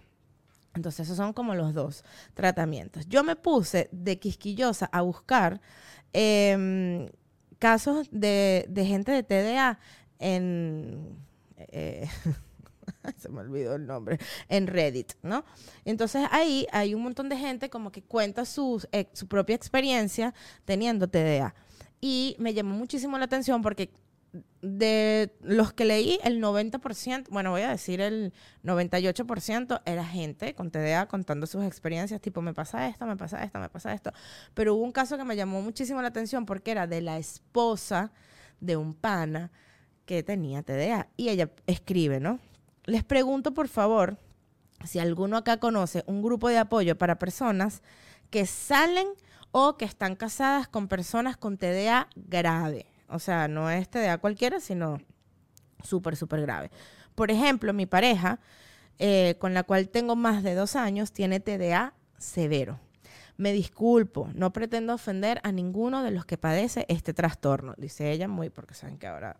Entonces, 0.74 1.06
esos 1.06 1.18
son 1.18 1.34
como 1.34 1.54
los 1.54 1.74
dos 1.74 2.02
tratamientos. 2.32 3.06
Yo 3.06 3.24
me 3.24 3.36
puse 3.36 3.90
de 3.92 4.18
quisquillosa 4.18 4.88
a 4.90 5.02
buscar 5.02 5.60
em, 6.14 7.10
casos 7.58 8.08
de, 8.10 8.64
de 8.70 8.86
gente 8.86 9.12
de 9.12 9.22
TDA 9.22 9.78
en 10.18 11.18
eh, 11.56 12.08
se 13.18 13.28
me 13.28 13.40
olvidó 13.40 13.74
el 13.74 13.86
nombre, 13.86 14.18
en 14.48 14.66
Reddit, 14.66 15.12
¿no? 15.22 15.44
Entonces 15.84 16.26
ahí 16.30 16.66
hay 16.72 16.94
un 16.94 17.02
montón 17.02 17.28
de 17.28 17.36
gente 17.36 17.70
como 17.70 17.92
que 17.92 18.02
cuenta 18.02 18.44
su, 18.44 18.86
eh, 18.92 19.08
su 19.12 19.26
propia 19.28 19.56
experiencia 19.56 20.34
teniendo 20.64 21.08
TDA. 21.08 21.54
Y 22.00 22.36
me 22.38 22.52
llamó 22.54 22.74
muchísimo 22.74 23.16
la 23.18 23.26
atención 23.26 23.62
porque 23.62 23.90
de 24.62 25.34
los 25.42 25.72
que 25.72 25.84
leí, 25.84 26.18
el 26.24 26.40
90%, 26.40 27.28
bueno, 27.30 27.50
voy 27.50 27.62
a 27.62 27.70
decir 27.70 28.00
el 28.00 28.32
98% 28.64 29.82
era 29.84 30.04
gente 30.04 30.54
con 30.54 30.70
TDA 30.70 31.06
contando 31.06 31.46
sus 31.46 31.64
experiencias, 31.64 32.20
tipo, 32.20 32.40
me 32.40 32.54
pasa 32.54 32.88
esto, 32.88 33.06
me 33.06 33.16
pasa 33.16 33.44
esto, 33.44 33.58
me 33.58 33.68
pasa 33.68 33.92
esto. 33.92 34.12
Pero 34.54 34.74
hubo 34.74 34.84
un 34.84 34.92
caso 34.92 35.18
que 35.18 35.24
me 35.24 35.36
llamó 35.36 35.60
muchísimo 35.60 36.00
la 36.00 36.08
atención 36.08 36.46
porque 36.46 36.70
era 36.70 36.86
de 36.86 37.02
la 37.02 37.18
esposa 37.18 38.12
de 38.60 38.76
un 38.76 38.94
pana 38.94 39.50
que 40.06 40.22
tenía 40.22 40.62
TDA. 40.62 41.08
Y 41.16 41.28
ella 41.28 41.50
escribe, 41.66 42.20
¿no? 42.20 42.38
Les 42.84 43.04
pregunto, 43.04 43.54
por 43.54 43.68
favor, 43.68 44.18
si 44.84 44.98
alguno 44.98 45.36
acá 45.36 45.58
conoce 45.58 46.02
un 46.06 46.22
grupo 46.22 46.48
de 46.48 46.58
apoyo 46.58 46.96
para 46.98 47.18
personas 47.18 47.82
que 48.30 48.46
salen 48.46 49.06
o 49.52 49.76
que 49.76 49.84
están 49.84 50.16
casadas 50.16 50.66
con 50.66 50.88
personas 50.88 51.36
con 51.36 51.58
TDA 51.58 52.08
grave. 52.16 52.86
O 53.08 53.18
sea, 53.18 53.46
no 53.46 53.70
es 53.70 53.88
TDA 53.88 54.18
cualquiera, 54.18 54.58
sino 54.58 54.98
súper, 55.82 56.16
súper 56.16 56.40
grave. 56.40 56.70
Por 57.14 57.30
ejemplo, 57.30 57.72
mi 57.72 57.86
pareja, 57.86 58.40
eh, 58.98 59.36
con 59.38 59.52
la 59.52 59.62
cual 59.62 59.88
tengo 59.90 60.16
más 60.16 60.42
de 60.42 60.54
dos 60.54 60.76
años, 60.76 61.12
tiene 61.12 61.38
TDA 61.38 61.94
severo. 62.16 62.80
Me 63.42 63.52
disculpo, 63.52 64.30
no 64.34 64.52
pretendo 64.52 64.94
ofender 64.94 65.40
a 65.42 65.50
ninguno 65.50 66.04
de 66.04 66.12
los 66.12 66.24
que 66.24 66.38
padece 66.38 66.86
este 66.88 67.12
trastorno, 67.12 67.74
dice 67.76 68.12
ella 68.12 68.28
muy, 68.28 68.50
porque 68.50 68.72
saben 68.72 68.98
que 68.98 69.08
ahora... 69.08 69.36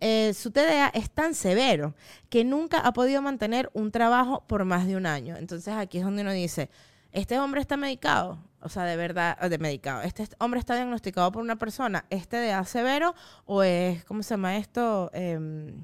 Eh, 0.00 0.34
su 0.34 0.50
TDA 0.50 0.88
es 0.88 1.08
tan 1.08 1.34
severo 1.34 1.94
que 2.28 2.42
nunca 2.42 2.80
ha 2.80 2.92
podido 2.92 3.22
mantener 3.22 3.70
un 3.74 3.92
trabajo 3.92 4.42
por 4.48 4.64
más 4.64 4.88
de 4.88 4.96
un 4.96 5.06
año. 5.06 5.36
Entonces 5.36 5.72
aquí 5.72 5.98
es 5.98 6.04
donde 6.04 6.22
uno 6.22 6.32
dice, 6.32 6.68
este 7.12 7.38
hombre 7.38 7.60
está 7.60 7.76
medicado, 7.76 8.40
o 8.60 8.68
sea, 8.68 8.82
de 8.86 8.96
verdad, 8.96 9.38
de 9.38 9.58
medicado, 9.58 10.02
este 10.02 10.26
hombre 10.40 10.58
está 10.58 10.74
diagnosticado 10.74 11.30
por 11.30 11.44
una 11.44 11.54
persona, 11.54 12.06
¿es 12.10 12.26
TDA 12.26 12.64
severo 12.64 13.14
o 13.44 13.62
es, 13.62 14.04
¿cómo 14.04 14.24
se 14.24 14.30
llama 14.30 14.56
esto? 14.56 15.12
Em, 15.14 15.80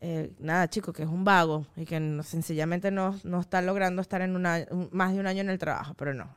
eh, 0.00 0.32
nada, 0.38 0.68
chico, 0.68 0.92
que 0.92 1.02
es 1.02 1.08
un 1.08 1.24
vago 1.24 1.66
y 1.76 1.84
que 1.84 2.20
sencillamente 2.24 2.90
no, 2.90 3.18
no 3.24 3.40
está 3.40 3.62
logrando 3.62 4.02
estar 4.02 4.20
en 4.22 4.36
una, 4.36 4.66
un- 4.70 4.88
más 4.92 5.12
de 5.12 5.20
un 5.20 5.26
año 5.26 5.40
en 5.40 5.50
el 5.50 5.58
trabajo, 5.58 5.94
pero 5.94 6.14
no. 6.14 6.28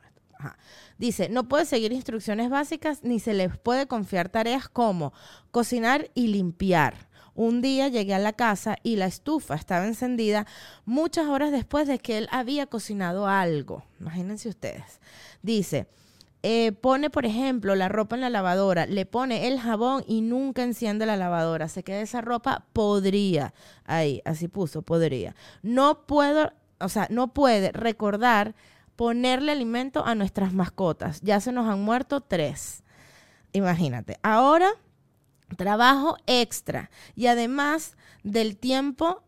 Dice, 0.96 1.28
no 1.28 1.48
puede 1.48 1.66
seguir 1.66 1.92
instrucciones 1.92 2.48
básicas 2.48 3.02
ni 3.02 3.20
se 3.20 3.34
les 3.34 3.58
puede 3.58 3.86
confiar 3.86 4.30
tareas 4.30 4.68
como 4.70 5.12
cocinar 5.50 6.10
y 6.14 6.28
limpiar. 6.28 7.08
Un 7.34 7.60
día 7.60 7.88
llegué 7.88 8.14
a 8.14 8.18
la 8.18 8.32
casa 8.32 8.76
y 8.82 8.96
la 8.96 9.04
estufa 9.06 9.54
estaba 9.54 9.86
encendida 9.86 10.46
muchas 10.86 11.26
horas 11.28 11.52
después 11.52 11.86
de 11.86 11.98
que 11.98 12.16
él 12.18 12.28
había 12.30 12.66
cocinado 12.66 13.26
algo. 13.26 13.84
Imagínense 14.00 14.48
ustedes. 14.48 15.00
Dice, 15.42 15.86
eh, 16.42 16.72
pone, 16.72 17.10
por 17.10 17.26
ejemplo, 17.26 17.74
la 17.74 17.88
ropa 17.88 18.16
en 18.16 18.22
la 18.22 18.30
lavadora, 18.30 18.86
le 18.86 19.04
pone 19.06 19.48
el 19.48 19.60
jabón 19.60 20.04
y 20.06 20.22
nunca 20.22 20.62
enciende 20.62 21.06
la 21.06 21.16
lavadora. 21.16 21.68
Se 21.68 21.82
queda 21.82 22.00
esa 22.00 22.20
ropa 22.20 22.66
podría. 22.72 23.52
Ahí, 23.84 24.22
así 24.24 24.48
puso, 24.48 24.82
podría. 24.82 25.34
No 25.62 26.06
puedo, 26.06 26.52
o 26.78 26.88
sea, 26.88 27.06
no 27.10 27.34
puede 27.34 27.72
recordar 27.72 28.54
ponerle 28.96 29.52
alimento 29.52 30.04
a 30.04 30.14
nuestras 30.14 30.52
mascotas. 30.52 31.20
Ya 31.22 31.40
se 31.40 31.52
nos 31.52 31.68
han 31.68 31.82
muerto 31.82 32.20
tres. 32.20 32.84
Imagínate. 33.52 34.18
Ahora 34.22 34.70
trabajo 35.56 36.16
extra 36.26 36.90
y 37.14 37.26
además 37.26 37.96
del 38.22 38.56
tiempo 38.56 39.24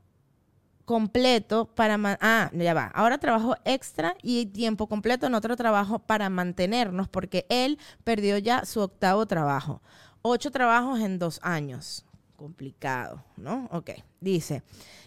completo 0.85 1.67
para 1.67 1.99
ah 2.21 2.51
ya 2.53 2.75
va 2.75 2.87
ahora 2.87 3.19
trabajo 3.19 3.55
extra 3.65 4.17
y 4.23 4.47
tiempo 4.47 4.89
completo 4.89 5.27
en 5.27 5.35
otro 5.35 5.57
trabajo 5.57 6.01
para 6.01 6.29
mantenernos 6.29 7.09
porque 7.09 7.47
él 7.49 7.79
perdió 8.05 8.39
ya 8.39 8.65
su 8.65 8.81
octavo 8.81 9.27
trabajo 9.27 9.81
ocho 10.23 10.51
trabajos 10.51 11.01
en 11.01 11.19
dos 11.19 11.41
años 11.43 12.05
complicado 12.37 13.23
no 13.37 13.69
ok 13.71 13.91
dice 14.21 14.62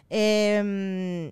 em, 0.09 1.31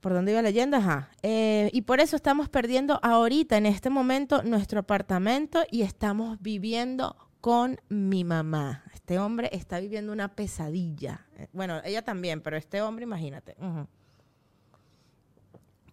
¿Por 0.00 0.14
dónde 0.14 0.32
iba 0.32 0.40
leyendo? 0.40 0.78
Ajá. 0.78 1.10
Eh, 1.22 1.68
y 1.74 1.82
por 1.82 2.00
eso 2.00 2.16
estamos 2.16 2.48
perdiendo 2.48 2.98
ahorita, 3.02 3.58
en 3.58 3.66
este 3.66 3.90
momento, 3.90 4.42
nuestro 4.42 4.80
apartamento 4.80 5.62
y 5.70 5.82
estamos 5.82 6.40
viviendo 6.40 7.16
con 7.40 7.80
mi 7.88 8.24
mamá. 8.24 8.84
Este 8.94 9.18
hombre 9.18 9.50
está 9.52 9.80
viviendo 9.80 10.12
una 10.12 10.34
pesadilla. 10.34 11.26
Eh, 11.36 11.48
Bueno, 11.52 11.80
ella 11.84 12.02
también, 12.02 12.40
pero 12.40 12.56
este 12.56 12.82
hombre, 12.82 13.04
imagínate. 13.04 13.56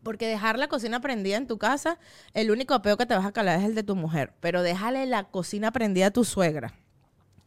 Porque 0.04 0.28
dejar 0.28 0.58
la 0.58 0.68
cocina 0.68 1.02
prendida 1.02 1.38
en 1.38 1.48
tu 1.48 1.58
casa, 1.58 2.00
el 2.34 2.52
único 2.52 2.74
apeo 2.74 2.98
que 2.98 3.06
te 3.06 3.16
vas 3.16 3.26
a 3.26 3.32
calar 3.32 3.60
es 3.60 3.66
el 3.66 3.76
de 3.76 3.84
tu 3.84 3.96
mujer. 3.96 4.34
Pero 4.40 4.62
déjale 4.62 5.06
la 5.06 5.26
cocina 5.26 5.72
prendida 5.72 6.08
a 6.08 6.12
tu 6.12 6.24
suegra. 6.24 6.74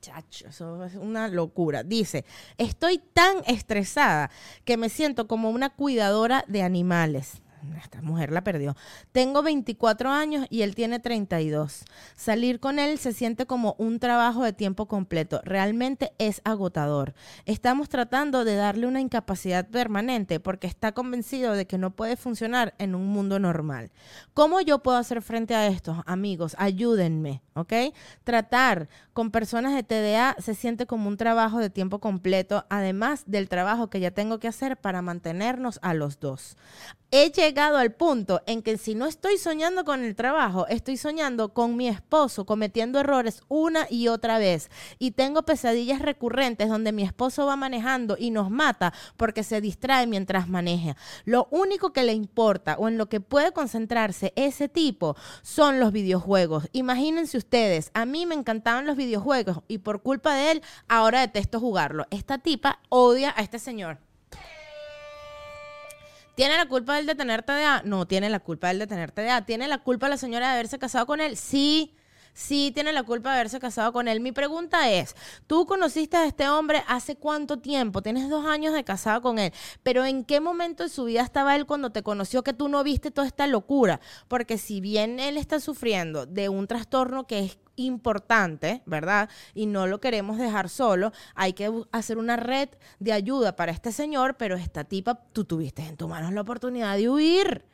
Chacho, 0.01 0.49
eso 0.49 0.85
es 0.85 0.95
una 0.95 1.29
locura. 1.29 1.83
Dice, 1.83 2.25
estoy 2.57 2.99
tan 2.99 3.39
estresada 3.47 4.31
que 4.65 4.77
me 4.77 4.89
siento 4.89 5.27
como 5.27 5.51
una 5.51 5.71
cuidadora 5.71 6.45
de 6.49 6.63
animales. 6.63 7.43
Esta 7.77 8.03
mujer 8.03 8.33
la 8.33 8.43
perdió. 8.43 8.77
Tengo 9.13 9.43
24 9.43 10.11
años 10.11 10.47
y 10.51 10.63
él 10.63 10.75
tiene 10.75 11.01
32. 11.01 11.85
Salir 12.17 12.61
con 12.61 12.79
él 12.79 12.99
se 12.99 13.13
siente 13.13 13.47
como 13.47 13.75
un 13.79 13.99
trabajo 13.99 14.43
de 14.45 14.53
tiempo 14.53 14.87
completo. 14.87 15.41
Realmente 15.45 16.13
es 16.19 16.41
agotador. 16.45 17.15
Estamos 17.47 17.89
tratando 17.89 18.45
de 18.45 18.57
darle 18.57 18.87
una 18.87 19.01
incapacidad 19.01 19.69
permanente 19.69 20.41
porque 20.41 20.67
está 20.67 20.93
convencido 20.93 21.53
de 21.53 21.67
que 21.67 21.79
no 21.79 21.91
puede 21.91 22.17
funcionar 22.17 22.75
en 22.79 22.95
un 22.95 23.07
mundo 23.09 23.39
normal. 23.39 23.91
¿Cómo 24.35 24.61
yo 24.61 24.83
puedo 24.83 24.99
hacer 24.99 25.23
frente 25.23 25.55
a 25.55 25.67
esto? 25.67 26.03
Amigos, 26.07 26.55
ayúdenme, 26.59 27.43
¿ok? 27.55 27.73
Tratar 28.25 28.89
con 29.13 29.31
personas 29.31 29.75
de 29.75 29.83
TDA 29.83 30.37
se 30.39 30.55
siente 30.55 30.87
como 30.87 31.09
un 31.09 31.17
trabajo 31.17 31.59
de 31.59 31.71
tiempo 31.71 31.99
completo, 31.99 32.65
además 32.71 33.25
del 33.27 33.49
trabajo 33.49 33.91
que 33.91 34.01
ya 34.01 34.11
tengo 34.11 34.39
que 34.39 34.49
hacer 34.49 34.77
para 34.77 35.03
mantenernos 35.03 35.79
a 35.83 35.95
los 35.95 36.21
dos. 36.21 36.57
He 37.13 37.33
llegado 37.33 37.77
al 37.77 37.91
punto 37.91 38.41
en 38.47 38.63
que 38.63 38.79
si 38.79 38.95
no 38.95 39.07
estoy 39.07 39.37
soñando 39.37 39.85
con 39.85 40.05
el 40.05 40.15
trabajo, 40.15 40.69
estoy 40.69 40.97
soñando 40.97 41.53
con 41.53 41.77
mi 41.77 41.89
esposo 41.89 42.47
cometiendo 42.47 43.01
errores 43.01 43.43
una 43.49 43.89
y 43.91 44.07
otra 44.07 44.39
vez. 44.39 44.71
Y 45.01 45.11
tengo 45.11 45.43
pesadillas 45.43 46.03
recurrentes 46.03 46.69
donde 46.69 46.93
mi 46.93 47.03
esposo 47.03 47.47
va 47.47 47.57
manejando 47.57 48.15
y 48.17 48.31
nos 48.31 48.49
mata 48.49 48.93
porque 49.17 49.43
se 49.43 49.61
distrae 49.61 50.07
mientras 50.07 50.49
maneja. 50.49 50.97
Lo 51.25 51.49
único 51.51 51.93
que 51.93 52.05
le 52.05 52.13
importa 52.13 52.77
o 52.79 52.87
en 52.87 52.97
lo 52.97 53.09
que 53.09 53.19
puede 53.19 53.51
concentrarse 53.51 54.33
ese 54.37 54.69
tipo 54.69 55.17
son 55.43 55.81
los 55.81 55.91
videojuegos. 55.91 56.69
Imagínense 56.71 57.39
ustedes, 57.39 57.91
a 57.93 58.05
mí 58.05 58.25
me 58.25 58.37
encantaban 58.37 58.87
los 58.87 58.97
videojuegos 58.97 59.63
y 59.67 59.79
por 59.79 60.03
culpa 60.03 60.37
de 60.37 60.53
él 60.53 60.63
ahora 60.87 61.23
detesto 61.23 61.59
jugarlo. 61.59 62.07
Esta 62.13 62.39
tipa 62.39 62.79
odia 62.89 63.35
a 63.37 63.43
este 63.43 63.59
señor. 63.59 63.99
¿Tiene 66.35 66.57
la 66.57 66.67
culpa 66.67 66.99
él 66.99 67.07
de 67.07 67.15
tener? 67.15 67.45
No 67.85 68.07
tiene 68.07 68.31
la 68.31 68.41
culpa 68.41 68.71
él 68.71 68.79
de 68.79 68.87
tener. 68.87 69.13
¿Tiene 69.45 69.69
la 69.69 69.79
culpa 69.79 70.09
la 70.09 70.17
señora 70.17 70.49
de 70.49 70.53
haberse 70.55 70.79
casado 70.79 71.07
con 71.07 71.21
él? 71.21 71.37
Sí. 71.37 71.95
Sí, 72.33 72.71
tiene 72.75 72.93
la 72.93 73.03
culpa 73.03 73.31
de 73.31 73.37
haberse 73.37 73.61
casado 73.61 73.93
con 73.93 74.09
él. 74.09 74.21
Mi 74.21 74.33
pregunta 74.33 74.91
es, 74.91 75.15
¿tú 75.47 75.67
conociste 75.67 76.17
a 76.17 76.27
este 76.27 76.49
hombre 76.49 76.83
hace 76.87 77.17
cuánto 77.17 77.59
tiempo? 77.59 78.03
Tienes 78.03 78.29
dos 78.29 78.47
años 78.47 78.73
de 78.75 78.85
casado 78.85 79.23
con 79.23 79.39
él, 79.39 79.53
pero 79.83 80.05
¿en 80.05 80.25
qué 80.25 80.41
momento 80.41 80.83
de 80.83 80.89
su 80.89 81.05
vida 81.05 81.23
estaba 81.23 81.57
él 81.57 81.67
cuando 81.67 81.91
te 81.91 82.03
conoció 82.03 82.43
que 82.43 82.53
tú 82.53 82.69
no 82.69 82.83
viste 82.83 83.11
toda 83.11 83.27
esta 83.27 83.47
locura? 83.47 84.01
Porque 84.29 84.59
si 84.59 84.81
bien 84.81 85.19
él 85.19 85.37
está 85.37 85.61
sufriendo 85.61 86.27
de 86.27 86.49
un 86.49 86.67
trastorno 86.67 87.27
que 87.27 87.41
es 87.41 87.59
importante, 87.77 88.83
¿verdad? 88.87 89.29
Y 89.55 89.67
no 89.67 89.87
lo 89.87 90.01
queremos 90.01 90.39
dejar 90.39 90.69
solo. 90.69 91.13
Hay 91.35 91.53
que 91.55 91.73
hacer 91.93 92.19
una 92.19 92.37
red 92.37 92.69
de 92.99 93.13
ayuda 93.13 93.57
para 93.57 93.73
este 93.73 93.93
señor, 93.93 94.37
pero 94.37 94.57
esta 94.57 94.85
tipa, 94.85 95.15
tú 95.33 95.45
tuviste 95.45 95.83
en 95.83 95.97
tus 95.97 96.09
manos 96.09 96.33
la 96.33 96.43
oportunidad 96.43 96.97
de 96.97 97.09
huir. 97.09 97.70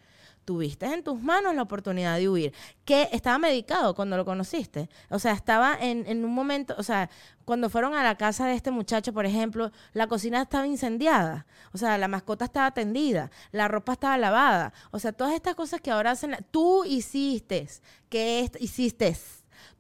Tuviste 0.47 0.87
en 0.87 1.03
tus 1.03 1.21
manos 1.21 1.57
la 1.57 1.63
oportunidad 1.63 2.17
de 2.17 2.29
huir. 2.29 2.55
Que 2.85 3.09
estaba 3.11 3.37
medicado 3.37 3.97
cuando 3.97 4.17
lo 4.17 4.25
conociste. 4.25 4.89
O 5.11 5.19
sea, 5.19 5.33
estaba 5.33 5.77
en, 5.79 6.07
en 6.07 6.25
un 6.25 6.33
momento, 6.33 6.77
o 6.79 6.85
sea, 6.85 7.11
cuando 7.45 7.69
fueron 7.69 7.95
a 7.95 8.05
la 8.05 8.17
casa 8.17 8.47
de 8.47 8.55
este 8.55 8.71
muchacho, 8.71 9.13
por 9.13 9.27
ejemplo, 9.27 9.73
la 9.93 10.07
cocina 10.07 10.43
estaba 10.43 10.67
incendiada. 10.69 11.47
O 11.73 11.79
sea, 11.79 11.99
la 11.99 12.07
mascota 12.07 12.45
estaba 12.45 12.71
tendida, 12.71 13.33
la 13.51 13.67
ropa 13.67 13.95
estaba 13.95 14.17
lavada. 14.19 14.73
O 14.93 15.01
sea, 15.01 15.13
todas 15.13 15.35
estas 15.35 15.57
cosas 15.57 15.81
que 15.81 15.91
ahora 15.91 16.13
hacen, 16.13 16.37
tú 16.53 16.85
hiciste, 16.85 17.69
que 18.09 18.49
hiciste 18.61 19.09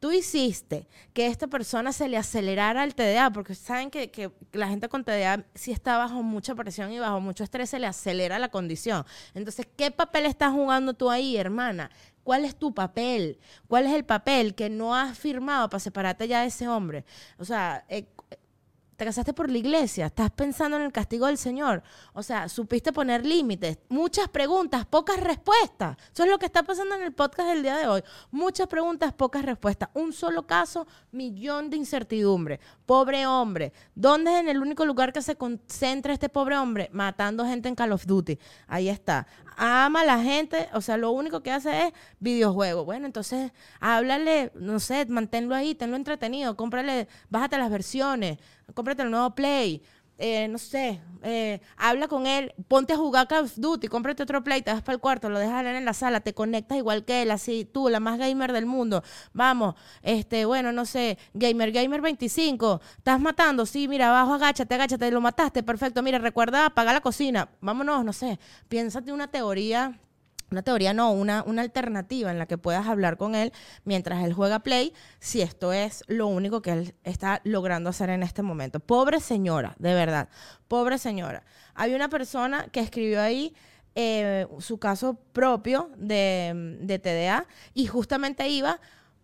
tú 0.00 0.12
hiciste 0.12 0.86
que 1.12 1.26
esta 1.26 1.46
persona 1.46 1.92
se 1.92 2.08
le 2.08 2.16
acelerara 2.16 2.84
el 2.84 2.94
TDA, 2.94 3.30
porque 3.32 3.54
saben 3.54 3.90
que, 3.90 4.10
que 4.10 4.30
la 4.52 4.68
gente 4.68 4.88
con 4.88 5.04
TDA 5.04 5.44
si 5.54 5.72
está 5.72 5.98
bajo 5.98 6.22
mucha 6.22 6.54
presión 6.54 6.92
y 6.92 6.98
bajo 6.98 7.20
mucho 7.20 7.44
estrés 7.44 7.70
se 7.70 7.78
le 7.78 7.86
acelera 7.86 8.38
la 8.38 8.48
condición. 8.48 9.04
Entonces, 9.34 9.66
¿qué 9.76 9.90
papel 9.90 10.26
estás 10.26 10.52
jugando 10.52 10.94
tú 10.94 11.10
ahí, 11.10 11.36
hermana? 11.36 11.90
¿Cuál 12.26 12.44
es 12.44 12.56
tu 12.56 12.74
papel? 12.74 13.38
¿Cuál 13.68 13.86
es 13.86 13.92
el 13.92 14.04
papel 14.04 14.54
que 14.54 14.68
no 14.68 14.96
has 14.96 15.16
firmado 15.16 15.68
para 15.70 15.78
separarte 15.78 16.26
ya 16.26 16.40
de 16.40 16.48
ese 16.48 16.66
hombre? 16.66 17.04
O 17.38 17.44
sea, 17.44 17.84
eh, 17.88 18.06
te 18.96 19.04
casaste 19.04 19.34
por 19.34 19.50
la 19.50 19.58
iglesia, 19.58 20.06
estás 20.06 20.30
pensando 20.30 20.76
en 20.76 20.82
el 20.82 20.92
castigo 20.92 21.26
del 21.26 21.36
Señor. 21.36 21.82
O 22.14 22.22
sea, 22.22 22.48
supiste 22.48 22.92
poner 22.92 23.26
límites. 23.26 23.78
Muchas 23.88 24.28
preguntas, 24.28 24.86
pocas 24.86 25.20
respuestas. 25.20 25.96
Eso 26.12 26.24
es 26.24 26.30
lo 26.30 26.38
que 26.38 26.46
está 26.46 26.62
pasando 26.62 26.94
en 26.94 27.02
el 27.02 27.12
podcast 27.12 27.50
del 27.50 27.62
día 27.62 27.76
de 27.76 27.86
hoy. 27.86 28.02
Muchas 28.30 28.66
preguntas, 28.68 29.12
pocas 29.12 29.44
respuestas. 29.44 29.90
Un 29.92 30.12
solo 30.12 30.46
caso, 30.46 30.86
millón 31.12 31.68
de 31.68 31.76
incertidumbre. 31.76 32.58
Pobre 32.86 33.26
hombre. 33.26 33.72
¿Dónde 33.94 34.32
es 34.32 34.40
en 34.40 34.48
el 34.48 34.62
único 34.62 34.86
lugar 34.86 35.12
que 35.12 35.20
se 35.20 35.36
concentra 35.36 36.14
este 36.14 36.30
pobre 36.30 36.56
hombre? 36.56 36.88
Matando 36.92 37.44
gente 37.44 37.68
en 37.68 37.74
Call 37.74 37.92
of 37.92 38.06
Duty. 38.06 38.38
Ahí 38.66 38.88
está. 38.88 39.26
Ama 39.58 40.02
a 40.02 40.04
la 40.04 40.22
gente, 40.22 40.68
o 40.74 40.82
sea, 40.82 40.98
lo 40.98 41.12
único 41.12 41.42
que 41.42 41.50
hace 41.50 41.86
es 41.86 41.92
videojuegos. 42.20 42.84
Bueno, 42.84 43.06
entonces 43.06 43.52
háblale, 43.80 44.52
no 44.54 44.78
sé, 44.80 45.06
manténlo 45.06 45.54
ahí, 45.54 45.74
tenlo 45.74 45.96
entretenido, 45.96 46.56
cómprale, 46.56 47.08
bájate 47.30 47.56
las 47.56 47.70
versiones, 47.70 48.38
cómprate 48.74 49.02
el 49.02 49.10
nuevo 49.10 49.34
Play, 49.34 49.82
eh, 50.18 50.48
no 50.48 50.56
sé, 50.56 51.02
eh, 51.22 51.60
habla 51.76 52.08
con 52.08 52.26
él, 52.26 52.54
ponte 52.68 52.94
a 52.94 52.96
jugar 52.96 53.28
Call 53.28 53.44
of 53.44 53.52
Duty, 53.56 53.88
cómprate 53.88 54.22
otro 54.22 54.42
Play, 54.42 54.62
te 54.62 54.72
vas 54.72 54.80
para 54.80 54.94
el 54.94 55.00
cuarto, 55.00 55.28
lo 55.28 55.38
dejas 55.38 55.66
en 55.66 55.84
la 55.84 55.92
sala, 55.92 56.20
te 56.20 56.32
conectas 56.32 56.78
igual 56.78 57.04
que 57.04 57.20
él, 57.20 57.30
así 57.30 57.66
tú, 57.66 57.90
la 57.90 58.00
más 58.00 58.18
gamer 58.18 58.52
del 58.52 58.64
mundo. 58.64 59.02
Vamos, 59.34 59.74
este, 60.02 60.46
bueno, 60.46 60.72
no 60.72 60.86
sé, 60.86 61.18
Gamer 61.34 61.70
Gamer 61.70 62.00
25, 62.00 62.80
estás 62.96 63.20
matando, 63.20 63.66
sí, 63.66 63.88
mira, 63.88 64.08
abajo, 64.08 64.34
agáchate, 64.34 64.74
agáchate, 64.74 65.10
lo 65.10 65.20
mataste, 65.20 65.62
perfecto, 65.62 66.02
mira, 66.02 66.18
recuerda 66.18 66.64
apagar 66.66 66.94
la 66.94 67.02
cocina, 67.02 67.50
vámonos, 67.60 68.02
no 68.02 68.14
sé, 68.14 68.38
piénsate 68.68 69.12
una 69.12 69.28
teoría 69.28 70.00
una 70.50 70.62
teoría 70.62 70.94
no, 70.94 71.10
una, 71.12 71.42
una 71.46 71.62
alternativa 71.62 72.30
en 72.30 72.38
la 72.38 72.46
que 72.46 72.58
puedas 72.58 72.86
hablar 72.86 73.16
con 73.16 73.34
él 73.34 73.52
mientras 73.84 74.24
él 74.24 74.32
juega 74.32 74.60
Play, 74.60 74.92
si 75.18 75.42
esto 75.42 75.72
es 75.72 76.04
lo 76.06 76.26
único 76.26 76.62
que 76.62 76.72
él 76.72 76.94
está 77.04 77.40
logrando 77.44 77.90
hacer 77.90 78.10
en 78.10 78.22
este 78.22 78.42
momento. 78.42 78.80
Pobre 78.80 79.20
señora, 79.20 79.74
de 79.78 79.94
verdad, 79.94 80.28
pobre 80.68 80.98
señora. 80.98 81.44
Hay 81.74 81.94
una 81.94 82.08
persona 82.08 82.68
que 82.70 82.80
escribió 82.80 83.20
ahí 83.20 83.54
eh, 83.94 84.46
su 84.58 84.78
caso 84.78 85.14
propio 85.32 85.90
de, 85.96 86.78
de 86.80 86.98
TDA 86.98 87.46
y 87.74 87.86
justamente 87.86 88.48
iba 88.48 88.78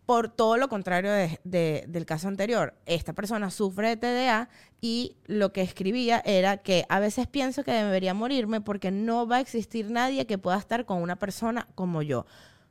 por 0.07 0.29
todo 0.29 0.57
lo 0.57 0.69
contrario 0.69 1.11
de- 1.13 1.41
de- 1.45 1.85
del 1.89 2.05
caso 2.07 2.29
anterior. 2.29 2.75
Esta 2.87 3.13
persona 3.13 3.51
sufre 3.51 3.89
de 3.89 3.97
TDA 3.97 4.49
y 4.81 5.17
lo 5.27 5.53
que 5.53 5.63
escribía 5.63 6.21
era 6.25 6.57
que 6.59 6.85
a 6.89 6.99
veces 6.99 7.27
pienso 7.29 7.63
que 7.65 7.73
debería 7.73 8.13
morirme 8.15 8.61
porque 8.61 8.91
no 8.91 9.27
va 9.29 9.37
a 9.37 9.41
existir 9.41 9.91
nadie 9.91 10.27
que 10.27 10.39
pueda 10.39 10.59
estar 10.59 10.85
con 10.85 11.01
una 11.03 11.17
persona 11.17 11.69
como 11.75 12.03
yo. 12.03 12.27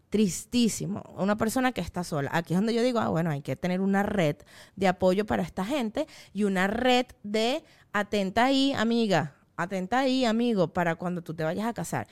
Tristísimo, 0.10 1.04
una 1.18 1.38
persona 1.38 1.72
que 1.72 1.80
está 1.80 2.04
sola. 2.04 2.30
Aquí 2.34 2.54
es 2.54 2.58
donde 2.60 2.74
yo 2.74 2.84
digo, 2.84 3.00
ah, 3.00 3.08
bueno, 3.08 3.30
hay 3.32 3.42
que 3.42 3.56
tener 3.56 3.80
una 3.80 4.04
red 4.04 4.36
de 4.76 4.90
apoyo 4.90 5.26
para 5.26 5.42
esta 5.42 5.64
gente 5.64 6.06
y 6.34 6.44
una 6.44 6.68
red 6.68 7.06
de 7.24 7.64
atenta 7.94 8.44
ahí, 8.44 8.74
amiga, 8.74 9.36
atenta 9.56 10.00
ahí, 10.00 10.26
amigo, 10.26 10.68
para 10.74 10.96
cuando 10.96 11.22
tú 11.22 11.34
te 11.34 11.46
vayas 11.46 11.66
a 11.66 11.74
casar. 11.74 12.08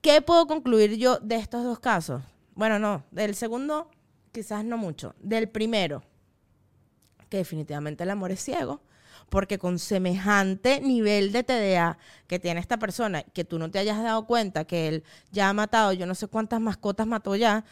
¿Qué 0.00 0.20
puedo 0.22 0.48
concluir 0.48 0.96
yo 0.96 1.18
de 1.20 1.36
estos 1.36 1.62
dos 1.62 1.78
casos? 1.78 2.20
Bueno, 2.56 2.80
no, 2.80 3.04
del 3.12 3.36
segundo 3.36 3.88
quizás 4.32 4.64
no 4.64 4.76
mucho. 4.76 5.14
Del 5.20 5.48
primero, 5.48 6.02
que 7.28 7.36
definitivamente 7.38 8.02
el 8.02 8.10
amor 8.10 8.32
es 8.32 8.40
ciego, 8.40 8.82
porque 9.28 9.58
con 9.58 9.78
semejante 9.78 10.80
nivel 10.80 11.32
de 11.32 11.44
TDA 11.44 11.98
que 12.26 12.38
tiene 12.38 12.60
esta 12.60 12.78
persona, 12.78 13.22
que 13.22 13.44
tú 13.44 13.58
no 13.58 13.70
te 13.70 13.78
hayas 13.78 14.02
dado 14.02 14.26
cuenta 14.26 14.64
que 14.64 14.88
él 14.88 15.04
ya 15.30 15.48
ha 15.48 15.52
matado, 15.52 15.92
yo 15.92 16.06
no 16.06 16.14
sé 16.14 16.26
cuántas 16.26 16.60
mascotas 16.60 17.06
mató 17.06 17.36
ya, 17.36 17.64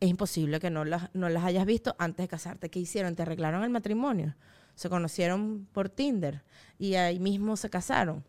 es 0.00 0.08
imposible 0.08 0.60
que 0.60 0.70
no 0.70 0.84
las, 0.84 1.14
no 1.14 1.28
las 1.28 1.44
hayas 1.44 1.66
visto 1.66 1.94
antes 1.98 2.24
de 2.24 2.28
casarte. 2.28 2.70
¿Qué 2.70 2.78
hicieron? 2.78 3.14
¿Te 3.14 3.22
arreglaron 3.22 3.62
el 3.64 3.70
matrimonio? 3.70 4.34
Se 4.74 4.88
conocieron 4.88 5.68
por 5.72 5.90
Tinder 5.90 6.42
y 6.78 6.94
ahí 6.94 7.20
mismo 7.20 7.56
se 7.58 7.68
casaron. 7.68 8.24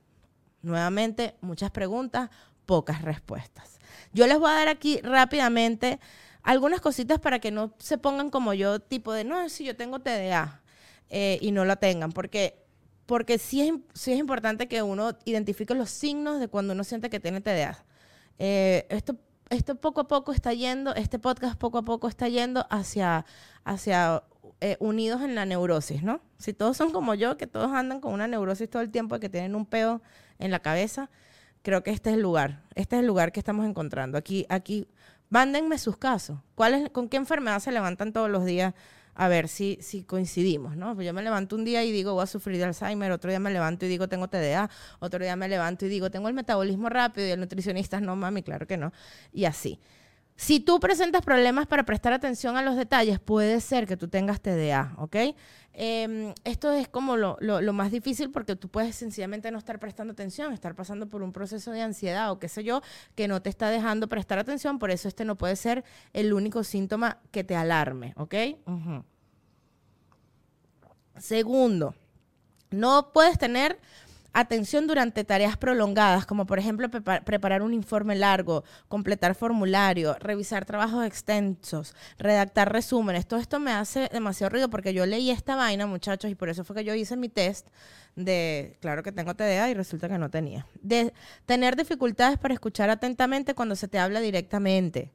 Nuevamente, 0.62 1.36
muchas 1.40 1.72
preguntas, 1.72 2.30
pocas 2.66 3.02
respuestas. 3.02 3.80
Yo 4.12 4.28
les 4.28 4.38
voy 4.38 4.52
a 4.52 4.56
dar 4.56 4.68
aquí 4.68 5.00
rápidamente 5.02 6.00
algunas 6.44 6.82
cositas 6.82 7.20
para 7.20 7.40
que 7.40 7.52
no 7.52 7.74
se 7.78 7.98
pongan 7.98 8.30
como 8.30 8.54
yo, 8.54 8.80
tipo 8.80 9.14
de, 9.14 9.24
no, 9.24 9.48
si 9.50 9.64
yo 9.64 9.76
tengo 9.76 10.00
TDA 10.00 10.62
eh, 11.10 11.38
y 11.42 11.52
no 11.52 11.66
la 11.66 11.76
tengan, 11.76 12.12
porque, 12.12 12.64
porque 13.06 13.38
sí, 13.38 13.62
es, 13.62 13.74
sí 13.94 14.14
es 14.14 14.20
importante 14.20 14.68
que 14.68 14.82
uno 14.82 15.18
identifique 15.26 15.74
los 15.76 15.90
signos 15.90 16.40
de 16.40 16.48
cuando 16.48 16.74
uno 16.74 16.84
siente 16.84 17.10
que 17.10 17.20
tiene 17.20 17.42
TDA. 17.42 17.84
Eh, 18.40 18.88
esto, 18.90 19.18
esto 19.50 19.76
poco 19.76 20.02
a 20.02 20.08
poco 20.08 20.32
está 20.32 20.54
yendo, 20.54 20.96
este 20.96 21.20
podcast 21.20 21.58
poco 21.58 21.80
a 21.80 21.84
poco 21.84 22.08
está 22.08 22.28
yendo 22.28 22.66
hacia, 22.70 23.26
hacia 23.64 24.24
eh, 24.62 24.78
unidos 24.80 25.22
en 25.22 25.36
la 25.36 25.46
neurosis, 25.46 26.04
¿no? 26.04 26.22
Si 26.38 26.54
todos 26.54 26.78
son 26.78 26.92
como 26.92 27.14
yo, 27.14 27.38
que 27.38 27.48
todos 27.48 27.72
andan 27.72 28.00
con 28.00 28.14
una 28.14 28.28
neurosis 28.28 28.70
todo 28.70 28.82
el 28.82 28.90
tiempo, 28.90 29.20
que 29.20 29.30
tienen 29.30 29.56
un 29.56 29.66
peo 29.66 30.02
en 30.40 30.52
la 30.52 30.60
cabeza, 30.60 31.10
creo 31.62 31.84
que 31.84 31.92
este 31.92 32.10
es 32.10 32.16
el 32.16 32.22
lugar, 32.22 32.64
este 32.76 32.96
es 32.96 33.02
el 33.02 33.08
lugar 33.08 33.32
que 33.32 33.40
estamos 33.40 33.68
encontrando. 33.68 34.18
Aquí, 34.18 34.46
aquí, 34.50 34.88
mándenme 35.32 35.80
sus 35.80 35.98
casos. 35.98 36.38
¿Cuál 36.54 36.76
es, 36.76 36.90
¿Con 36.92 37.10
qué 37.10 37.18
enfermedad 37.18 37.60
se 37.60 37.72
levantan 37.72 38.14
todos 38.14 38.30
los 38.30 38.46
días? 38.46 38.76
A 39.16 39.28
ver 39.28 39.48
si, 39.48 39.78
si 39.82 40.04
coincidimos, 40.04 40.76
¿no? 40.78 40.94
Pues 40.94 41.08
yo 41.08 41.14
me 41.14 41.24
levanto 41.24 41.56
un 41.56 41.66
día 41.66 41.84
y 41.84 41.92
digo, 41.92 42.14
voy 42.14 42.24
a 42.24 42.28
sufrir 42.28 42.58
de 42.58 42.66
Alzheimer, 42.66 43.12
otro 43.12 43.30
día 43.30 43.40
me 43.40 43.50
levanto 43.50 43.86
y 43.86 43.90
digo, 43.90 44.08
tengo 44.08 44.28
TDA, 44.28 44.70
otro 45.00 45.24
día 45.24 45.36
me 45.36 45.48
levanto 45.48 45.86
y 45.86 45.90
digo, 45.90 46.12
tengo 46.12 46.28
el 46.28 46.34
metabolismo 46.34 46.90
rápido 46.90 47.28
y 47.28 47.32
el 47.32 47.40
nutricionista, 47.40 48.00
no, 48.00 48.16
mami, 48.16 48.44
claro 48.44 48.68
que 48.68 48.78
no. 48.78 48.94
Y 49.34 49.46
así. 49.46 49.80
Si 50.42 50.60
tú 50.60 50.80
presentas 50.80 51.22
problemas 51.22 51.68
para 51.68 51.84
prestar 51.84 52.14
atención 52.14 52.58
a 52.58 52.64
los 52.64 52.76
detalles, 52.76 53.20
puede 53.20 53.62
ser 53.62 53.86
que 53.86 53.96
tú 53.96 54.08
tengas 54.08 54.42
TDA, 54.42 54.96
¿ok? 54.98 55.16
Eh, 55.74 56.34
esto 56.44 56.72
es 56.72 56.88
como 56.88 57.16
lo, 57.16 57.38
más 57.74 57.92
difícil 57.92 58.32
porque 58.32 58.56
tú 58.56 58.68
puedes 58.68 58.96
sencillamente 58.96 59.52
no 59.52 59.60
estar 59.60 59.78
prestando 59.78 60.14
atención, 60.14 60.52
estar 60.52 60.74
pasando 60.74 61.08
por 61.08 61.22
un 61.22 61.32
proceso 61.32 61.70
de 61.70 61.84
ansiedad 61.84 62.32
o 62.32 62.40
qué 62.40 62.50
sé 62.50 62.64
yo, 62.64 62.82
que 63.14 63.28
no 63.28 63.44
te 63.44 63.52
está 63.52 63.70
dejando 63.70 64.10
prestar 64.10 64.40
atención, 64.40 64.80
por 64.80 64.90
eso 64.90 65.08
este 65.08 65.26
no 65.26 65.36
puede 65.36 65.56
ser 65.56 65.84
el 66.12 66.34
único 66.34 66.64
síntoma 66.64 67.20
que 67.30 67.44
te 67.44 67.56
alarme, 67.56 68.16
¿ok? 68.18 68.34
Segundo, 71.20 71.94
no 72.72 73.12
puedes 73.14 73.38
tener 73.38 73.78
atención 74.34 74.88
durante 74.88 75.24
tareas 75.24 75.58
prolongadas, 75.58 76.26
como 76.26 76.46
por 76.46 76.60
ejemplo 76.60 76.90
preparar 76.90 77.62
un 77.62 77.74
informe 77.74 78.16
largo, 78.16 78.64
completar 78.88 79.36
formulario, 79.36 80.16
revisar 80.20 80.66
trabajos 80.66 81.06
extensos, 81.06 81.96
redactar 82.18 82.72
resúmenes. 82.72 83.28
Todo 83.28 83.40
esto 83.40 83.60
me 83.60 83.72
hace 83.72 84.10
demasiado 84.12 84.50
ruido 84.50 84.70
porque 84.70 84.94
yo 84.94 85.06
leí 85.06 85.32
esta 85.32 85.56
vaina, 85.56 85.86
muchachos, 85.88 86.32
y 86.32 86.36
por 86.36 86.50
eso 86.50 86.64
fue 86.64 86.78
que 86.78 86.84
yo 86.84 86.94
hice 86.94 87.18
mi 87.18 87.30
test 87.30 87.68
de, 88.16 88.78
claro 88.82 89.04
que 89.04 89.12
tengo 89.12 89.36
TDA 89.36 89.70
y 89.70 89.74
resulta 89.74 90.08
que 90.08 90.18
no 90.18 90.30
tenía, 90.30 90.66
de 90.82 91.14
tener 91.46 91.76
dificultades 91.76 92.38
para 92.38 92.54
escuchar 92.54 92.90
atentamente 92.90 93.54
cuando 93.54 93.76
se 93.76 93.88
te 93.88 94.00
habla 94.00 94.20
directamente. 94.20 95.12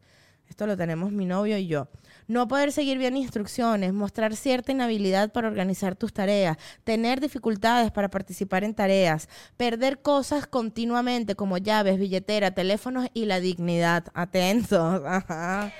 Esto 0.49 0.67
lo 0.67 0.77
tenemos 0.77 1.13
mi 1.13 1.27
novio 1.27 1.59
y 1.59 1.67
yo. 1.67 1.89
No 2.29 2.49
poder 2.49 2.73
seguir 2.73 2.99
bien 2.99 3.17
instrucciones, 3.17 3.93
mostrar 3.93 4.35
cierta 4.35 4.73
inhabilidad 4.73 5.33
para 5.33 5.49
organizar 5.49 5.95
tus 5.95 6.13
tareas, 6.13 6.57
tener 6.83 7.21
dificultades 7.21 7.93
para 7.93 8.09
participar 8.09 8.65
en 8.65 8.75
tareas, 8.75 9.29
perder 9.57 10.03
cosas 10.03 10.47
continuamente 10.47 11.37
como 11.37 11.59
llaves, 11.59 11.99
billetera, 11.99 12.53
teléfonos 12.53 13.09
y 13.15 13.27
la 13.27 13.41
dignidad. 13.41 14.05
Atentos. 14.15 15.03
Ajá. 15.07 15.73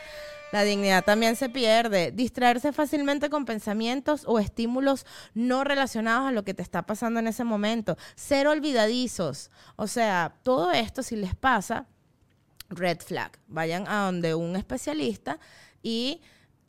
La 0.53 0.63
dignidad 0.63 1.05
también 1.05 1.37
se 1.37 1.49
pierde. 1.49 2.13
Distraerse 2.13 2.73
fácilmente 2.73 3.29
con 3.29 3.45
pensamientos 3.45 4.23
o 4.27 4.39
estímulos 4.39 5.05
no 5.35 5.65
relacionados 5.65 6.29
a 6.29 6.33
lo 6.33 6.45
que 6.45 6.55
te 6.55 6.63
está 6.63 6.87
pasando 6.87 7.21
en 7.21 7.27
ese 7.27 7.45
momento. 7.45 7.97
Ser 8.15 8.47
olvidadizos. 8.47 9.51
O 9.75 9.87
sea, 9.89 10.37
todo 10.43 10.73
esto 10.73 11.03
si 11.03 11.17
les 11.17 11.35
pasa, 11.35 11.87
red 12.69 12.99
flag. 13.01 13.33
Vayan 13.49 13.87
a 13.89 14.05
donde 14.05 14.35
un 14.35 14.57
especialista 14.57 15.39
y 15.83 16.21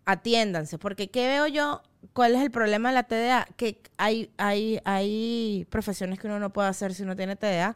atiéndanse. 0.05 0.77
Porque 0.77 1.09
¿qué 1.09 1.27
veo 1.27 1.47
yo? 1.47 1.81
¿Cuál 2.13 2.35
es 2.35 2.41
el 2.41 2.51
problema 2.51 2.89
de 2.89 2.95
la 2.95 3.03
TDA? 3.03 3.47
Que 3.57 3.81
hay, 3.97 4.31
hay, 4.37 4.79
hay 4.85 5.67
profesiones 5.69 6.19
que 6.19 6.27
uno 6.27 6.39
no 6.39 6.53
puede 6.53 6.69
hacer 6.69 6.93
si 6.93 7.03
uno 7.03 7.15
tiene 7.15 7.35
TDA. 7.35 7.75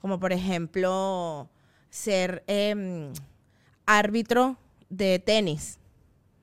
Como 0.00 0.20
por 0.20 0.32
ejemplo, 0.32 1.48
ser 1.88 2.44
eh, 2.46 3.12
árbitro 3.86 4.58
de 4.90 5.18
tenis, 5.18 5.78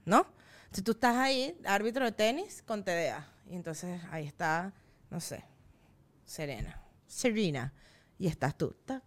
¿no? 0.06 0.26
Si 0.72 0.82
tú 0.82 0.92
estás 0.92 1.18
ahí, 1.18 1.58
árbitro 1.66 2.06
de 2.06 2.12
tenis 2.12 2.64
con 2.66 2.84
TDA. 2.84 3.28
Y 3.50 3.56
entonces 3.56 4.02
ahí 4.12 4.26
está, 4.26 4.74
no 5.10 5.20
sé, 5.20 5.44
Serena. 6.26 6.82
Serena. 7.08 7.74
Y 8.18 8.28
estás 8.28 8.58
tú. 8.58 8.74
Tax, 8.86 9.04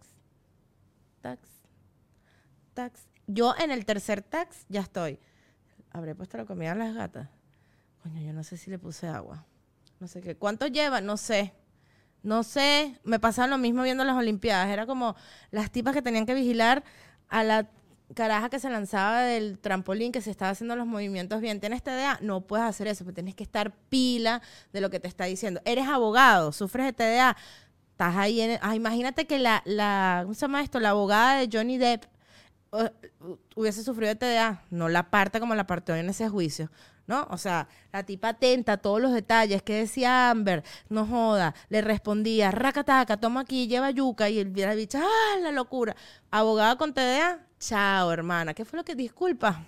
tax, 1.21 1.54
tax. 2.75 3.07
Yo 3.25 3.55
en 3.57 3.71
el 3.71 3.85
tercer 3.85 4.21
tax 4.21 4.65
ya 4.69 4.81
estoy. 4.81 5.17
¿Habré 5.91 6.13
puesto 6.13 6.37
la 6.37 6.45
comida 6.45 6.73
a 6.73 6.75
las 6.75 6.93
gatas? 6.93 7.29
Coño, 8.03 8.21
yo 8.21 8.33
no 8.33 8.43
sé 8.43 8.57
si 8.57 8.69
le 8.69 8.77
puse 8.77 9.07
agua. 9.07 9.45
No 9.99 10.07
sé 10.07 10.21
qué. 10.21 10.35
¿Cuánto 10.35 10.67
lleva? 10.67 11.01
No 11.01 11.17
sé. 11.17 11.53
No 12.21 12.43
sé. 12.43 12.99
Me 13.03 13.19
pasaba 13.19 13.47
lo 13.47 13.57
mismo 13.57 13.81
viendo 13.81 14.03
las 14.03 14.15
Olimpiadas. 14.15 14.69
Era 14.69 14.85
como 14.85 15.15
las 15.49 15.71
tipas 15.71 15.93
que 15.93 16.01
tenían 16.03 16.25
que 16.25 16.35
vigilar 16.35 16.83
a 17.29 17.43
la 17.43 17.69
caraja 18.13 18.49
que 18.49 18.59
se 18.59 18.69
lanzaba 18.69 19.21
del 19.21 19.57
trampolín, 19.57 20.11
que 20.11 20.21
se 20.21 20.29
estaba 20.29 20.51
haciendo 20.51 20.75
los 20.75 20.85
movimientos 20.85 21.41
bien. 21.41 21.59
¿Tienes 21.59 21.81
TDA? 21.81 22.19
No 22.21 22.41
puedes 22.41 22.65
hacer 22.65 22.87
eso, 22.87 23.03
porque 23.03 23.15
tienes 23.15 23.35
que 23.35 23.43
estar 23.43 23.71
pila 23.89 24.41
de 24.73 24.81
lo 24.81 24.89
que 24.91 24.99
te 24.99 25.07
está 25.07 25.25
diciendo. 25.25 25.61
Eres 25.65 25.87
abogado, 25.87 26.51
sufres 26.51 26.85
de 26.85 26.93
TDA. 26.93 27.35
Estás 27.91 28.15
ahí 28.17 28.41
en... 28.41 28.59
Ah, 28.61 28.75
imagínate 28.75 29.25
que 29.25 29.39
la, 29.39 29.63
la... 29.65 30.19
¿Cómo 30.23 30.33
se 30.33 30.41
llama 30.41 30.61
esto? 30.61 30.79
La 30.79 30.89
abogada 30.89 31.39
de 31.39 31.49
Johnny 31.51 31.77
Depp 31.77 32.03
hubiese 33.55 33.83
sufrido 33.83 34.09
de 34.09 34.15
TDA, 34.15 34.63
no 34.69 34.89
la 34.89 35.09
parte 35.09 35.39
como 35.39 35.55
la 35.55 35.67
partió 35.67 35.95
en 35.95 36.09
ese 36.09 36.29
juicio, 36.29 36.71
¿no? 37.07 37.27
O 37.29 37.37
sea, 37.37 37.67
la 37.91 38.03
tipa 38.03 38.29
atenta 38.29 38.73
a 38.73 38.77
todos 38.77 39.01
los 39.01 39.13
detalles, 39.13 39.61
que 39.61 39.73
decía 39.73 40.29
Amber, 40.29 40.63
no 40.89 41.05
joda, 41.05 41.55
le 41.69 41.81
respondía, 41.81 42.51
racataca, 42.51 43.17
toma 43.17 43.41
aquí, 43.41 43.67
lleva 43.67 43.91
yuca, 43.91 44.29
y 44.29 44.39
el, 44.39 44.53
la 44.55 44.75
bicha, 44.75 45.01
¡ah, 45.03 45.39
la 45.41 45.51
locura! 45.51 45.95
Abogada 46.31 46.77
con 46.77 46.93
TDA, 46.93 47.45
chao, 47.59 48.11
hermana. 48.11 48.53
¿Qué 48.53 48.65
fue 48.65 48.77
lo 48.77 48.85
que, 48.85 48.95
disculpa? 48.95 49.63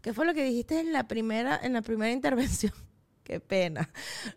¿Qué 0.00 0.12
fue 0.14 0.24
lo 0.24 0.34
que 0.34 0.44
dijiste 0.44 0.78
en 0.78 0.92
la 0.92 1.08
primera, 1.08 1.58
en 1.62 1.72
la 1.72 1.82
primera 1.82 2.12
intervención? 2.12 2.72
Qué 3.26 3.40
pena. 3.40 3.90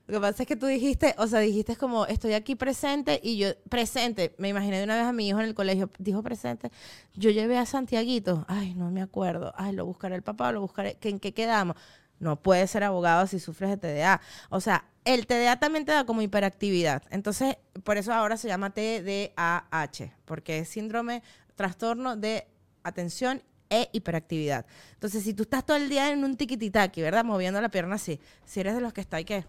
Lo 0.07 0.15
que 0.15 0.19
pasa 0.19 0.41
es 0.41 0.47
que 0.47 0.55
tú 0.55 0.65
dijiste, 0.65 1.13
o 1.19 1.27
sea, 1.27 1.41
dijiste 1.41 1.75
como, 1.75 2.07
estoy 2.07 2.33
aquí 2.33 2.55
presente 2.55 3.19
y 3.21 3.37
yo, 3.37 3.49
presente, 3.69 4.33
me 4.39 4.49
imaginé 4.49 4.79
de 4.79 4.83
una 4.83 4.95
vez 4.95 5.05
a 5.05 5.13
mi 5.13 5.27
hijo 5.27 5.39
en 5.39 5.45
el 5.45 5.53
colegio, 5.53 5.91
dijo 5.99 6.23
presente, 6.23 6.71
yo 7.13 7.29
llevé 7.29 7.59
a 7.59 7.67
Santiaguito, 7.67 8.45
ay, 8.47 8.73
no 8.73 8.89
me 8.89 9.03
acuerdo, 9.03 9.53
ay, 9.57 9.73
lo 9.73 9.85
buscaré 9.85 10.15
el 10.15 10.23
papá, 10.23 10.51
lo 10.51 10.61
buscaré, 10.61 10.97
¿en 11.03 11.19
qué 11.19 11.35
quedamos? 11.35 11.75
No 12.17 12.41
puedes 12.41 12.71
ser 12.71 12.83
abogado 12.83 13.27
si 13.27 13.39
sufres 13.39 13.69
de 13.69 13.77
TDA. 13.77 14.21
O 14.49 14.59
sea, 14.59 14.85
el 15.05 15.27
TDA 15.27 15.59
también 15.59 15.85
te 15.85 15.91
da 15.91 16.03
como 16.07 16.23
hiperactividad. 16.23 17.03
Entonces, 17.11 17.57
por 17.83 17.97
eso 17.97 18.11
ahora 18.11 18.37
se 18.37 18.47
llama 18.47 18.71
TDAH, 18.71 20.15
porque 20.25 20.57
es 20.57 20.69
síndrome, 20.69 21.21
trastorno 21.53 22.15
de 22.15 22.47
atención 22.81 23.43
e 23.69 23.89
hiperactividad. 23.91 24.65
Entonces, 24.93 25.23
si 25.23 25.33
tú 25.33 25.43
estás 25.43 25.65
todo 25.65 25.77
el 25.77 25.89
día 25.89 26.11
en 26.11 26.23
un 26.23 26.35
tiquititaki, 26.35 27.01
¿verdad? 27.01 27.23
Moviendo 27.23 27.61
la 27.61 27.69
pierna 27.69 27.95
así. 27.95 28.19
Si 28.45 28.59
eres 28.59 28.75
de 28.75 28.81
los 28.81 28.93
que 28.93 29.01
está 29.01 29.17
ahí, 29.17 29.25
¿qué? 29.25 29.45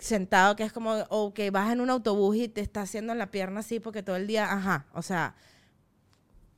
Sentado, 0.00 0.54
que 0.56 0.62
es 0.62 0.72
como, 0.72 0.92
o 1.08 1.34
que 1.34 1.50
vas 1.50 1.72
en 1.72 1.80
un 1.80 1.90
autobús 1.90 2.36
y 2.36 2.48
te 2.48 2.60
está 2.60 2.82
haciendo 2.82 3.14
la 3.14 3.30
pierna 3.30 3.60
así 3.60 3.80
porque 3.80 4.02
todo 4.02 4.16
el 4.16 4.26
día, 4.26 4.52
ajá, 4.52 4.86
o 4.92 5.02
sea, 5.02 5.34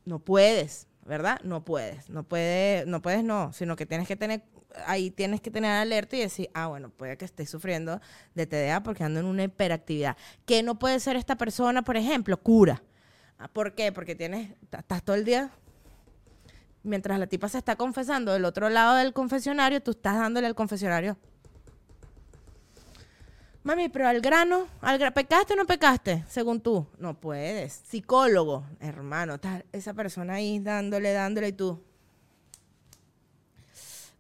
no 0.04 0.18
puedes. 0.18 0.87
¿verdad? 1.04 1.40
No 1.44 1.64
puedes, 1.64 2.09
no 2.09 2.22
puedes, 2.24 2.87
no 2.87 3.02
puedes 3.02 3.24
no, 3.24 3.52
sino 3.52 3.76
que 3.76 3.87
tienes 3.87 4.09
que 4.09 4.16
tener, 4.16 4.42
ahí 4.87 5.11
tienes 5.11 5.40
que 5.40 5.50
tener 5.50 5.70
alerta 5.70 6.16
y 6.16 6.20
decir, 6.20 6.50
ah, 6.54 6.68
bueno, 6.68 6.90
puede 6.90 7.16
que 7.16 7.24
esté 7.24 7.46
sufriendo 7.46 8.00
de 8.35 8.46
TDA 8.46 8.83
porque 8.83 9.04
ando 9.04 9.20
en 9.20 9.26
una 9.26 9.44
hiperactividad. 9.44 10.16
¿Qué 10.46 10.62
no 10.62 10.78
puede 10.78 11.00
ser 11.00 11.16
esta 11.16 11.37
persona, 11.37 11.83
por 11.83 11.96
ejemplo? 11.96 12.37
Cura. 12.42 12.83
Ah, 13.38 13.48
¿Por 13.48 13.74
qué? 13.74 13.92
Porque 13.92 14.14
tienes, 14.14 14.50
estás 14.72 15.02
todo 15.02 15.16
el 15.16 15.24
día 15.24 15.50
mientras 16.84 17.18
la 17.18 17.26
tipa 17.26 17.48
se 17.48 17.58
está 17.58 17.74
confesando 17.74 18.32
del 18.32 18.44
otro 18.44 18.68
lado 18.68 18.96
del 18.96 19.12
confesionario, 19.12 19.82
tú 19.82 19.92
estás 19.92 20.16
dándole 20.16 20.46
al 20.46 20.54
confesionario. 20.54 21.16
Mami, 23.64 23.88
pero 23.88 24.06
al 24.06 24.20
grano, 24.20 24.66
al 24.82 24.98
¿pecaste 25.14 25.54
o 25.54 25.56
no 25.56 25.64
pecaste? 25.64 26.22
Según 26.28 26.60
tú. 26.60 26.86
No 26.98 27.18
puedes. 27.18 27.72
Psicólogo, 27.72 28.64
hermano, 28.78 29.36
está 29.36 29.64
esa 29.72 29.94
persona 29.94 30.34
ahí 30.34 30.58
dándole, 30.58 31.12
dándole 31.12 31.48
y 31.48 31.52
tú. 31.52 31.82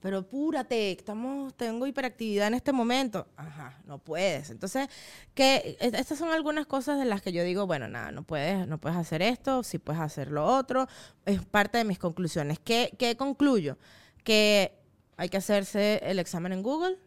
Pero 0.04 0.22
púrate, 0.28 0.92
estamos, 0.92 1.54
tengo 1.56 1.86
hiperactividad 1.86 2.48
en 2.48 2.52
este 2.52 2.72
momento. 2.72 3.26
Ajá, 3.38 3.80
no 3.86 3.96
puedes. 3.96 4.50
Entonces, 4.50 4.90
que 5.32 5.78
estas 5.80 6.18
son 6.18 6.30
algunas 6.30 6.66
cosas 6.66 6.98
de 6.98 7.06
las 7.06 7.22
que 7.22 7.32
yo 7.32 7.42
digo, 7.42 7.66
bueno, 7.66 7.88
nada, 7.88 8.12
no 8.12 8.22
puedes, 8.22 8.68
no 8.68 8.76
puedes 8.76 8.98
hacer 8.98 9.22
esto, 9.22 9.62
sí 9.62 9.78
puedes 9.78 10.02
hacer 10.02 10.30
lo 10.30 10.44
otro. 10.44 10.88
Es 11.24 11.42
parte 11.46 11.78
de 11.78 11.84
mis 11.84 11.98
conclusiones. 11.98 12.58
¿Qué, 12.58 12.94
qué 12.98 13.16
concluyo? 13.16 13.78
Que 14.24 14.78
hay 15.16 15.30
que 15.30 15.38
hacerse 15.38 16.02
el 16.02 16.18
examen 16.18 16.52
en 16.52 16.62
Google, 16.62 16.98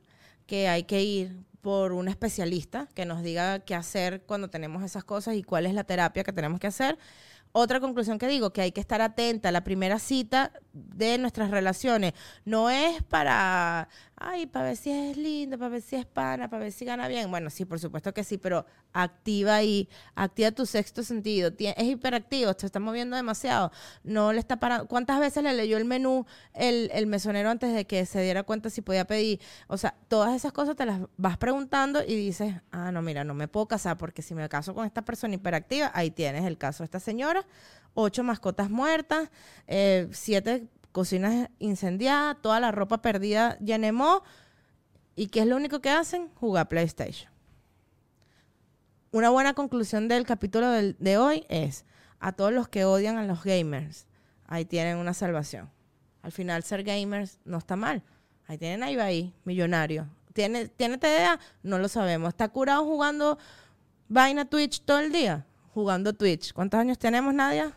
que 0.48 0.68
hay 0.68 0.86
que 0.86 1.04
ir 1.04 1.38
por 1.62 1.94
un 1.94 2.08
especialista 2.08 2.90
que 2.96 3.06
nos 3.06 3.22
diga 3.22 3.60
qué 3.60 3.76
hacer 3.76 4.24
cuando 4.24 4.50
tenemos 4.50 4.84
esas 4.84 5.04
cosas 5.04 5.36
y 5.36 5.44
cuál 5.44 5.68
es 5.68 5.76
la 5.76 5.84
terapia 5.84 6.24
que 6.24 6.34
tenemos 6.34 6.60
que 6.60 6.66
hacer. 6.66 6.98
Otra 7.60 7.80
conclusión 7.80 8.20
que 8.20 8.28
digo, 8.28 8.54
que 8.54 8.62
hay 8.62 8.72
que 8.72 8.80
estar 8.80 9.02
atenta. 9.02 9.52
La 9.52 9.64
primera 9.64 9.98
cita 9.98 10.52
de 10.74 11.18
nuestras 11.18 11.50
relaciones 11.50 12.14
no 12.46 12.70
es 12.70 13.02
para, 13.02 13.90
ay, 14.16 14.46
para 14.46 14.66
ver 14.66 14.78
si 14.78 14.92
es 14.92 15.18
linda, 15.18 15.58
para 15.58 15.70
ver 15.70 15.82
si 15.82 15.96
es 15.96 16.06
pana, 16.06 16.52
para 16.52 16.62
ver 16.62 16.72
si 16.72 16.86
gana 16.86 17.08
bien. 17.08 17.32
Bueno, 17.32 17.50
sí, 17.50 17.66
por 17.66 17.80
supuesto 17.80 18.14
que 18.14 18.24
sí, 18.24 18.38
pero 18.38 18.68
activa 18.94 19.56
ahí, 19.56 19.90
activa 20.14 20.52
tu 20.52 20.68
sexto 20.68 21.02
sentido. 21.02 21.52
Es 21.58 21.84
hiperactivo, 21.84 22.54
se 22.56 22.68
está 22.68 22.80
moviendo 22.80 23.16
demasiado. 23.16 23.72
No 24.04 24.34
le 24.34 24.40
está 24.40 24.58
parando. 24.60 24.88
¿Cuántas 24.88 25.20
veces 25.20 25.42
le 25.44 25.52
leyó 25.54 25.78
el 25.78 25.86
menú 25.86 26.28
el, 26.54 26.92
el 26.94 27.08
mesonero 27.08 27.50
antes 27.50 27.74
de 27.74 27.88
que 27.88 28.06
se 28.06 28.22
diera 28.22 28.44
cuenta 28.44 28.70
si 28.70 28.84
podía 28.84 29.08
pedir? 29.08 29.42
O 29.66 29.78
sea, 29.78 29.96
todas 30.10 30.36
esas 30.36 30.52
cosas 30.52 30.76
te 30.76 30.86
las 30.86 31.02
vas 31.18 31.38
preguntando 31.38 32.04
y 32.04 32.16
dices, 32.16 32.54
ah, 32.70 32.92
no, 32.92 33.02
mira, 33.02 33.24
no 33.24 33.34
me 33.34 33.48
puedo 33.48 33.68
casar 33.68 33.98
porque 33.98 34.22
si 34.22 34.36
me 34.36 34.48
caso 34.48 34.76
con 34.76 34.86
esta 34.86 35.02
persona 35.04 35.34
hiperactiva, 35.34 35.90
ahí 35.96 36.12
tienes 36.12 36.46
el 36.46 36.60
caso 36.60 36.84
de 36.84 36.86
esta 36.86 37.00
señora 37.00 37.47
ocho 37.94 38.24
mascotas 38.24 38.70
muertas, 38.70 39.30
eh, 39.68 40.08
siete 40.12 40.68
cocinas 40.92 41.50
incendiadas, 41.60 42.38
toda 42.42 42.60
la 42.60 42.72
ropa 42.72 43.02
perdida 43.02 43.58
ya 43.60 43.80
¿Y 45.16 45.28
qué 45.28 45.42
es 45.42 45.48
lo 45.48 45.56
único 45.56 45.80
que 45.82 45.90
hacen? 45.90 46.30
Jugar 46.36 46.68
PlayStation. 46.68 47.32
Una 49.12 49.30
buena 49.30 49.54
conclusión 49.54 50.08
del 50.08 50.26
capítulo 50.26 50.70
de 50.70 51.18
hoy 51.18 51.46
es 51.50 51.86
a 52.20 52.32
todos 52.34 52.52
los 52.52 52.68
que 52.68 52.86
odian 52.86 53.18
a 53.18 53.26
los 53.26 53.44
gamers, 53.44 54.08
ahí 54.46 54.66
tienen 54.66 54.98
una 54.98 55.14
salvación. 55.14 55.70
Al 56.22 56.32
final 56.32 56.64
ser 56.64 56.84
gamers 56.84 57.40
no 57.46 57.58
está 57.58 57.76
mal. 57.76 58.04
Ahí 58.48 58.58
tienen 58.58 58.84
a 58.84 58.92
Ibai, 58.92 59.34
millonario. 59.44 60.08
¿Tiene, 60.34 60.68
¿Tiene 60.68 60.98
TDA? 60.98 61.40
No 61.64 61.80
lo 61.80 61.88
sabemos. 61.88 62.30
¿Está 62.30 62.50
curado 62.50 62.84
jugando 62.86 63.38
vaina 64.08 64.46
Twitch 64.46 64.82
todo 64.82 65.00
el 65.00 65.12
día? 65.12 65.46
Jugando 65.78 66.12
Twitch. 66.12 66.54
¿Cuántos 66.54 66.80
años 66.80 66.98
tenemos, 66.98 67.36
Nadia? 67.36 67.72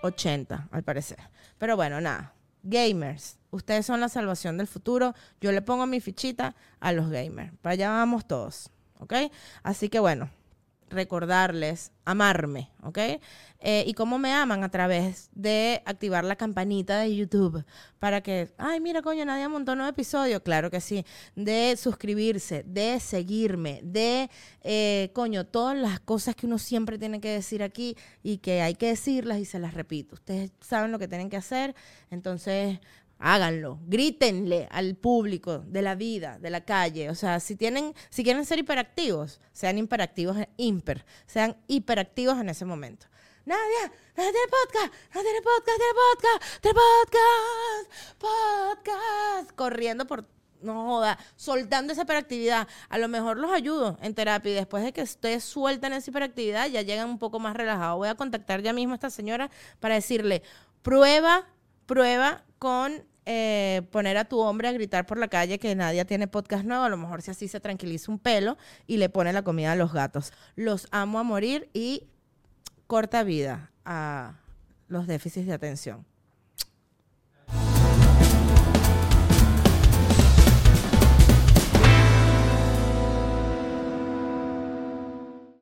80, 0.00 0.68
al 0.70 0.82
parecer. 0.82 1.18
Pero 1.58 1.76
bueno, 1.76 2.00
nada. 2.00 2.32
Gamers, 2.62 3.36
ustedes 3.50 3.84
son 3.84 4.00
la 4.00 4.08
salvación 4.08 4.56
del 4.56 4.66
futuro. 4.66 5.14
Yo 5.38 5.52
le 5.52 5.60
pongo 5.60 5.86
mi 5.86 6.00
fichita 6.00 6.56
a 6.80 6.92
los 6.92 7.10
gamers. 7.10 7.52
Para 7.60 7.74
allá 7.74 7.90
vamos 7.90 8.26
todos. 8.26 8.70
¿Ok? 9.00 9.12
Así 9.62 9.90
que 9.90 9.98
bueno, 9.98 10.30
recordarles 10.92 11.92
amarme, 12.04 12.70
¿ok? 12.82 12.98
Eh, 13.64 13.84
y 13.86 13.94
cómo 13.94 14.18
me 14.18 14.32
aman 14.32 14.64
a 14.64 14.70
través 14.70 15.30
de 15.34 15.82
activar 15.84 16.24
la 16.24 16.34
campanita 16.34 16.98
de 16.98 17.14
YouTube 17.14 17.64
para 18.00 18.20
que, 18.20 18.52
ay, 18.58 18.80
mira, 18.80 19.02
coño, 19.02 19.24
nadie 19.24 19.46
montó 19.46 19.76
nuevo 19.76 19.90
episodio. 19.90 20.42
Claro 20.42 20.68
que 20.68 20.80
sí. 20.80 21.04
De 21.36 21.76
suscribirse, 21.76 22.64
de 22.66 22.98
seguirme, 22.98 23.80
de, 23.84 24.28
eh, 24.62 25.10
coño, 25.14 25.46
todas 25.46 25.76
las 25.76 26.00
cosas 26.00 26.34
que 26.34 26.46
uno 26.46 26.58
siempre 26.58 26.98
tiene 26.98 27.20
que 27.20 27.30
decir 27.30 27.62
aquí 27.62 27.96
y 28.24 28.38
que 28.38 28.62
hay 28.62 28.74
que 28.74 28.88
decirlas 28.88 29.38
y 29.38 29.44
se 29.44 29.60
las 29.60 29.74
repito. 29.74 30.16
Ustedes 30.16 30.50
saben 30.60 30.90
lo 30.90 30.98
que 30.98 31.06
tienen 31.06 31.30
que 31.30 31.36
hacer. 31.36 31.76
Entonces, 32.10 32.80
háganlo, 33.22 33.78
grítenle 33.86 34.68
al 34.72 34.96
público 34.96 35.60
de 35.60 35.80
la 35.80 35.94
vida, 35.94 36.38
de 36.40 36.50
la 36.50 36.64
calle. 36.64 37.08
O 37.08 37.14
sea, 37.14 37.38
si 37.38 37.54
tienen, 37.54 37.94
si 38.10 38.24
quieren 38.24 38.44
ser 38.44 38.58
hiperactivos, 38.58 39.40
sean 39.52 39.78
hiperactivos, 39.78 40.36
imper, 40.56 41.06
sean 41.26 41.56
hiperactivos 41.68 42.38
en 42.40 42.48
ese 42.48 42.64
momento. 42.64 43.06
Nadia, 43.44 43.92
Nadia 44.16 44.32
tiene 44.32 44.48
podcast, 44.50 44.94
Nadia 45.14 45.30
tiene 45.30 45.42
podcast, 45.42 45.78
tiene 45.78 45.94
podcast, 45.94 46.60
tiene 46.62 46.78
podcast, 48.18 48.18
podcast, 48.18 49.56
corriendo 49.56 50.06
por 50.06 50.26
no 50.60 50.84
joda, 50.86 51.18
soltando 51.36 51.92
esa 51.92 52.02
hiperactividad. 52.02 52.66
A 52.88 52.98
lo 52.98 53.08
mejor 53.08 53.38
los 53.38 53.52
ayudo 53.52 53.98
en 54.02 54.14
terapia 54.14 54.52
y 54.52 54.54
después 54.54 54.82
de 54.82 54.92
que 54.92 55.02
ustedes 55.02 55.44
suelten 55.44 55.92
esa 55.92 56.10
hiperactividad 56.10 56.68
ya 56.68 56.82
llegan 56.82 57.08
un 57.08 57.18
poco 57.18 57.38
más 57.38 57.56
relajados. 57.56 57.98
Voy 57.98 58.08
a 58.08 58.16
contactar 58.16 58.62
ya 58.62 58.72
mismo 58.72 58.94
a 58.94 58.96
esta 58.96 59.10
señora 59.10 59.50
para 59.78 59.94
decirle, 59.94 60.42
prueba, 60.82 61.46
prueba 61.86 62.44
con 62.58 63.04
eh, 63.24 63.82
poner 63.90 64.16
a 64.16 64.24
tu 64.24 64.40
hombre 64.40 64.68
a 64.68 64.72
gritar 64.72 65.06
por 65.06 65.18
la 65.18 65.28
calle 65.28 65.58
que 65.58 65.74
nadie 65.74 66.04
tiene 66.04 66.26
podcast 66.26 66.64
nuevo, 66.64 66.84
a 66.84 66.88
lo 66.88 66.96
mejor 66.96 67.22
si 67.22 67.30
así 67.30 67.48
se 67.48 67.60
tranquiliza 67.60 68.10
un 68.10 68.18
pelo 68.18 68.58
y 68.86 68.96
le 68.96 69.08
pone 69.08 69.32
la 69.32 69.42
comida 69.42 69.72
a 69.72 69.76
los 69.76 69.92
gatos. 69.92 70.32
Los 70.56 70.88
amo 70.90 71.18
a 71.18 71.22
morir 71.22 71.70
y 71.72 72.08
corta 72.86 73.22
vida 73.22 73.70
a 73.84 74.34
los 74.88 75.06
déficits 75.06 75.46
de 75.46 75.54
atención. 75.54 76.04